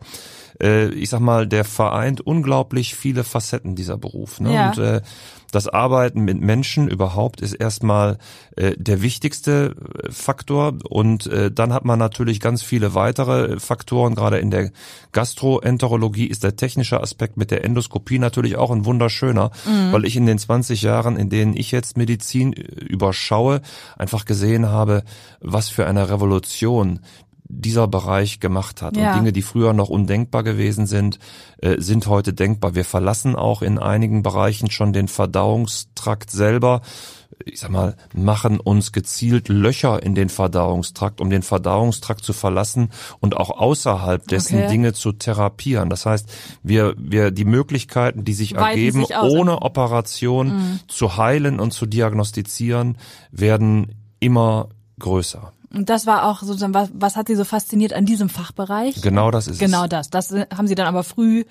Äh, 0.62 0.90
ich 0.90 1.10
sag 1.10 1.20
mal, 1.20 1.48
der 1.48 1.66
vereint 1.66 2.22
unglaublich 2.22 2.96
viele 2.96 3.24
Facetten 3.24 3.76
dieser 3.76 3.98
Beruf. 3.98 4.40
Ne? 4.40 4.54
Ja. 4.54 4.70
Und 4.70 4.78
äh, 4.78 5.02
das 5.56 5.70
Arbeiten 5.70 6.22
mit 6.22 6.42
Menschen 6.42 6.90
überhaupt 6.90 7.40
ist 7.40 7.54
erstmal 7.54 8.18
äh, 8.58 8.74
der 8.78 9.02
wichtigste 9.02 9.74
äh, 10.04 10.12
Faktor 10.12 10.74
und 10.90 11.28
äh, 11.28 11.50
dann 11.50 11.72
hat 11.72 11.86
man 11.86 11.98
natürlich 11.98 12.42
ganz 12.42 12.62
viele 12.62 12.94
weitere 12.94 13.58
Faktoren. 13.60 14.16
Gerade 14.16 14.40
in 14.40 14.52
der 14.52 14.72
Gastroenterologie 15.14 16.26
ist 16.26 16.44
der 16.44 16.58
technische 16.58 17.00
Aspekt 17.00 17.38
mit 17.38 17.52
der 17.52 17.64
Endoskopie 17.64 18.20
natürlich 18.20 18.58
auch 18.58 18.70
ein 18.70 18.84
wunderschöner, 18.84 19.52
weil 19.92 20.04
ich 20.04 20.18
in 20.18 20.26
den 20.26 20.38
20 20.38 20.82
Jahren, 20.82 21.16
in 21.16 21.30
denen 21.30 21.56
ich 21.56 21.72
jetzt 21.72 21.96
Medizin 21.96 22.52
äh, 22.52 22.62
überschaue, 22.62 23.62
einfach 23.98 24.26
gesehen 24.26 24.68
habe, 24.68 25.04
was 25.40 25.70
für 25.70 25.86
eine 25.86 26.10
Revolution 26.10 27.00
dieser 27.48 27.88
Bereich 27.88 28.40
gemacht 28.40 28.82
hat. 28.82 28.98
Ja. 28.98 29.12
Und 29.12 29.20
Dinge, 29.20 29.34
die 29.34 29.42
früher 29.42 29.74
noch 29.74 29.90
undenkbar 29.90 30.44
gewesen 30.44 30.88
sind, 30.88 31.20
äh, 31.60 31.80
sind 31.80 32.08
heute 32.08 32.34
denkbar. 32.34 32.76
Wir 32.76 32.86
verlassen 32.86 33.36
auch 33.36 33.62
in 33.62 33.78
einigen 33.78 34.24
Bereichen 34.24 34.72
schon 34.72 34.94
den 34.94 35.08
Verdauungstrakt 35.08 36.32
selber. 36.32 36.82
Ich 37.44 37.60
sag 37.60 37.70
mal, 37.70 37.96
machen 38.14 38.60
uns 38.60 38.92
gezielt 38.92 39.50
Löcher 39.50 40.02
in 40.02 40.16
den 40.16 40.30
Verdauungstrakt, 40.30 41.22
um 41.22 41.30
den 41.30 41.44
Verdauungstrakt 41.44 42.24
zu 42.24 42.34
verlassen 42.34 42.90
und 43.20 43.38
auch 43.38 43.50
außerhalb 43.52 44.26
dessen 44.28 44.58
Okay. 44.58 44.70
Dinge 44.70 44.94
zu 44.94 45.12
therapieren. 45.12 45.90
Das 45.90 46.06
heißt, 46.06 46.30
wir, 46.64 46.96
wir, 46.98 47.32
die 47.32 47.46
Möglichkeiten, 47.46 48.24
die 48.24 48.34
sich 48.34 48.56
Weiten 48.56 48.80
ergeben, 48.80 49.06
sich 49.06 49.18
ohne 49.18 49.62
Operation 49.62 50.80
zu 50.88 51.18
heilen 51.18 51.60
und 51.60 51.72
zu 51.72 51.86
diagnostizieren, 51.86 52.98
werden 53.32 53.96
immer 54.20 54.70
größer. 55.00 55.52
Und 55.76 55.90
das 55.90 56.06
war 56.08 56.24
auch 56.30 56.40
sozusagen, 56.42 56.74
was, 56.74 56.90
was 56.94 57.16
hat 57.18 57.28
Sie 57.28 57.36
so 57.36 57.44
fasziniert 57.44 57.92
an 57.94 58.06
diesem 58.06 58.30
Fachbereich? 58.30 59.02
Genau 59.02 59.30
das 59.32 59.48
ist 59.48 59.56
es. 59.56 59.60
Genau 59.60 59.88
das. 59.88 60.10
Das 60.10 60.32
äh, 60.32 60.46
haben 60.56 60.68
Sie 60.68 60.76
dann 60.76 60.88
aber 60.88 61.04
früh 61.04 61.44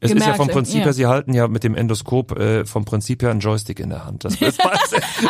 Es 0.00 0.10
gemerkt. 0.10 0.20
ist 0.20 0.26
ja 0.26 0.34
vom 0.34 0.48
Prinzip 0.48 0.78
ja. 0.80 0.84
her, 0.84 0.92
Sie 0.92 1.06
halten 1.06 1.32
ja 1.32 1.48
mit 1.48 1.64
dem 1.64 1.74
Endoskop 1.74 2.38
äh, 2.38 2.66
vom 2.66 2.84
Prinzip 2.84 3.22
her 3.22 3.30
einen 3.30 3.40
Joystick 3.40 3.80
in 3.80 3.88
der 3.88 4.04
Hand. 4.04 4.24
Das, 4.24 4.38
das, 4.38 4.58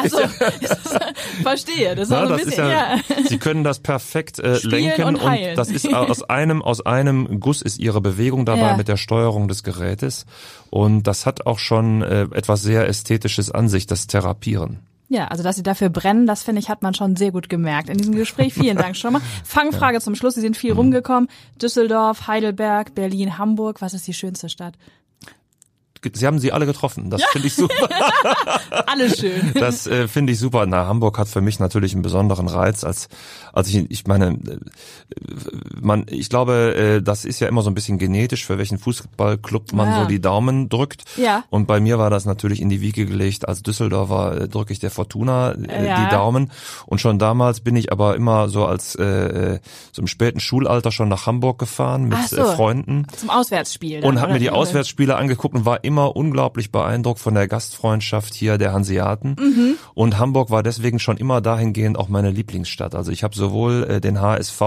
Also, 0.03 0.19
verstehe. 1.43 1.95
Das 1.95 2.05
ist 2.09 2.11
Na, 2.11 2.25
auch 2.25 2.27
so 2.29 2.33
ein 2.35 2.39
das 2.39 2.41
ist 2.41 2.45
bisschen, 2.57 2.69
ja, 2.71 2.95
ja. 2.97 3.01
Sie 3.29 3.39
können 3.39 3.65
das 3.65 3.79
perfekt 3.81 4.39
äh, 4.39 4.57
Spielen 4.57 4.71
lenken 4.85 5.05
und 5.05 5.23
heilen. 5.25 5.57
das 5.57 5.71
ist 5.71 5.93
aus 5.93 6.23
einem 6.25 6.63
aus 6.63 6.85
einem 6.85 7.41
Guss 7.41 7.63
ist 7.63 7.79
Ihre 7.79 8.01
Bewegung 8.01 8.47
dabei 8.47 8.61
Ja. 8.71 8.77
mit 8.77 8.89
der 8.89 8.97
Steuerung 8.97 9.49
des 9.49 9.63
Gerätes 9.63 10.27
und 10.71 11.05
das 11.05 11.27
hat 11.27 11.47
auch 11.47 11.59
schon 11.59 12.03
äh, 12.03 12.23
etwas 12.33 12.63
sehr 12.63 12.89
ästhetisches 12.89 13.51
an 13.51 13.69
sich, 13.69 13.87
das 13.87 14.07
Therapieren. 14.07 14.81
Ja, 15.13 15.27
also 15.27 15.43
dass 15.43 15.57
Sie 15.57 15.65
dafür 15.65 15.89
brennen, 15.89 16.25
das 16.27 16.45
finde 16.45 16.61
ich, 16.61 16.71
hat 16.71 16.83
man 16.83 16.95
schon 16.95 17.17
sehr 17.17 17.33
gut 17.33 17.49
gemerkt 17.49 17.89
in 17.89 17.99
diesem 17.99 18.15
Gespräch. 18.15 18.55
Vielen 18.55 18.77
Dank 18.77 18.97
schon 18.97 19.13
mal. 19.15 19.21
Fangfrage 19.45 20.01
zum 20.01 20.15
Schluss. 20.15 20.35
Sie 20.37 20.41
sind 20.41 20.53
Mhm. 20.53 20.61
viel 20.61 20.73
rumgekommen. 20.73 21.29
Düsseldorf, 21.61 22.29
Heidelberg, 22.29 22.95
Berlin, 22.95 23.37
Hamburg. 23.37 23.83
Was 23.83 23.93
ist 23.93 24.07
die 24.07 24.15
schönste 24.15 24.49
Stadt? 24.49 24.75
Sie 26.13 26.27
haben 26.27 26.39
sie 26.39 26.53
alle 26.53 26.67
getroffen. 26.67 27.11
Das 27.11 27.23
finde 27.25 27.49
ich 27.49 27.55
super. 27.55 27.89
Alles 28.87 29.19
schön. 29.19 29.53
Das 29.55 29.87
äh, 29.87 30.09
finde 30.09 30.33
ich 30.33 30.39
super. 30.39 30.67
Na, 30.67 30.87
Hamburg 30.87 31.19
hat 31.19 31.29
für 31.29 31.41
mich 31.41 31.59
natürlich 31.59 31.93
einen 31.93 32.03
besonderen 32.03 32.49
Reiz, 32.49 32.85
als 32.85 33.09
als 33.53 33.69
ich 33.69 33.91
ich 33.91 34.07
meine, 34.07 34.29
äh, 34.29 34.59
man, 35.81 36.07
ich 36.09 36.29
glaube, 36.29 36.75
äh, 36.75 37.03
das 37.03 37.25
ist 37.25 37.41
ja 37.41 37.49
immer 37.49 37.63
so 37.63 37.71
ein 37.71 37.75
bisschen 37.75 37.99
genetisch, 37.99 38.47
für 38.47 38.59
welchen 38.59 38.79
Fußballclub 38.79 39.73
man 39.73 39.89
ja. 39.89 40.03
so 40.03 40.09
die 40.09 40.21
Daumen 40.21 40.69
drückt. 40.69 41.05
Ja. 41.17 41.45
Und 41.51 41.67
bei 41.67 41.81
mir 41.81 41.99
war 41.99 42.11
das 42.11 42.25
natürlich 42.25 42.61
in 42.61 42.69
die 42.69 42.81
Wiege 42.81 43.07
gelegt. 43.07 43.49
Als 43.49 43.63
Düsseldorfer 43.63 44.43
äh, 44.43 44.49
drücke 44.49 44.73
ich 44.73 44.79
der 44.79 44.91
Fortuna 44.91 45.53
äh, 45.53 45.87
ja. 45.87 46.05
die 46.05 46.11
Daumen. 46.11 46.51
Und 46.87 47.01
schon 47.01 47.19
damals 47.19 47.61
bin 47.61 47.77
ich 47.77 47.93
aber 47.93 48.17
immer 48.17 48.49
so 48.49 48.67
als 48.67 48.95
äh, 48.95 49.05
äh 49.05 49.59
so 49.93 50.03
im 50.03 50.09
späten 50.09 50.41
Schulalter 50.41 50.93
schon 50.93 51.09
nach 51.09 51.27
Hamburg 51.27 51.59
gefahren 51.59 52.05
mit 52.05 52.19
so, 52.29 52.45
Freunden. 52.45 53.07
Zum 53.17 53.31
Auswärtsspiel. 53.31 54.01
Dann, 54.01 54.11
und 54.11 54.21
habe 54.21 54.33
mir 54.33 54.39
die 54.39 54.51
Auswärtsspiele 54.51 55.17
angeguckt 55.17 55.55
und 55.55 55.65
war 55.65 55.85
immer 55.91 56.15
unglaublich 56.15 56.71
beeindruckt 56.71 57.19
von 57.19 57.35
der 57.35 57.49
Gastfreundschaft 57.49 58.33
hier 58.33 58.59
der 58.59 58.73
Hanseaten. 58.73 59.35
Mhm. 59.41 59.75
Und 59.95 60.21
Hamburg 60.21 60.51
war 60.51 60.63
deswegen 60.63 61.01
schon 61.01 61.17
immer 61.17 61.41
dahingehend 61.41 61.99
auch 61.99 62.09
meine 62.09 62.31
Lieblingsstadt. 62.31 62.95
Also 62.95 63.11
ich 63.11 63.25
habe 63.25 63.35
sowohl 63.35 63.83
äh, 63.91 64.01
den 64.01 64.21
HSV 64.21 64.63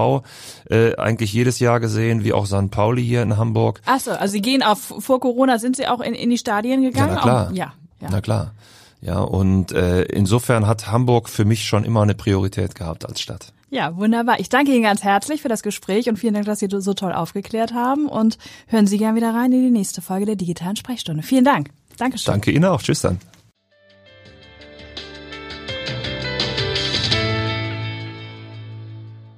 äh, 0.70 0.98
eigentlich 0.98 1.32
jedes 1.32 1.60
Jahr 1.60 1.80
gesehen, 1.80 2.26
wie 2.26 2.34
auch 2.34 2.46
St. 2.46 2.72
Pauli 2.72 3.02
hier 3.06 3.22
in 3.22 3.38
Hamburg. 3.38 3.80
Ach 3.86 4.02
so, 4.02 4.12
also 4.12 4.34
Sie 4.34 4.42
gehen 4.42 4.64
auch 4.64 4.78
vor 4.78 5.22
Corona 5.22 5.60
sind 5.60 5.78
Sie 5.78 5.88
auch 5.88 6.02
in, 6.02 6.14
in 6.14 6.30
die 6.30 6.38
Stadien 6.38 6.82
gegangen? 6.82 7.10
Ja, 7.10 7.16
na 7.16 7.22
klar. 7.22 7.48
Auch, 7.48 7.56
ja, 7.56 7.74
ja. 8.02 8.08
Na 8.12 8.20
klar. 8.20 8.52
Ja, 9.00 9.20
und 9.20 9.72
äh, 9.72 10.04
insofern 10.04 10.68
hat 10.68 10.92
Hamburg 10.92 11.30
für 11.30 11.46
mich 11.46 11.66
schon 11.66 11.86
immer 11.86 12.02
eine 12.02 12.16
Priorität 12.16 12.76
gehabt 12.76 13.06
als 13.06 13.22
Stadt. 13.22 13.54
Ja, 13.74 13.98
wunderbar. 13.98 14.40
Ich 14.40 14.50
danke 14.50 14.72
Ihnen 14.72 14.84
ganz 14.84 15.04
herzlich 15.04 15.42
für 15.42 15.50
das 15.50 15.64
Gespräch 15.64 16.08
und 16.08 16.18
vielen 16.18 16.36
Dank, 16.36 16.46
dass 16.46 16.60
Sie 16.60 16.68
so 16.70 16.94
toll 16.94 17.12
aufgeklärt 17.12 17.74
haben. 17.74 18.06
Und 18.06 18.38
hören 18.68 18.86
Sie 18.86 19.00
gern 19.00 19.16
wieder 19.16 19.34
rein 19.34 19.52
in 19.52 19.64
die 19.64 19.72
nächste 19.72 20.04
Folge 20.04 20.28
der 20.28 20.36
digitalen 20.36 20.76
Sprechstunde. 20.76 21.24
Vielen 21.24 21.44
Dank. 21.44 21.72
Dankeschön. 21.98 22.32
Danke 22.32 22.52
Ihnen 22.52 22.66
auch. 22.66 22.84
Tschüss 22.84 23.02
dann. 23.02 23.18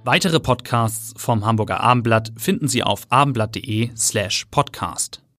Weitere 0.04 0.42
Podcasts 0.42 1.14
vom 1.16 1.46
Hamburger 1.46 1.80
Abendblatt 1.80 2.34
finden 2.36 2.68
Sie 2.68 2.84
auf 2.84 3.08
abendblatt.de 3.10 3.92
slash 3.96 4.48
podcast. 4.52 5.25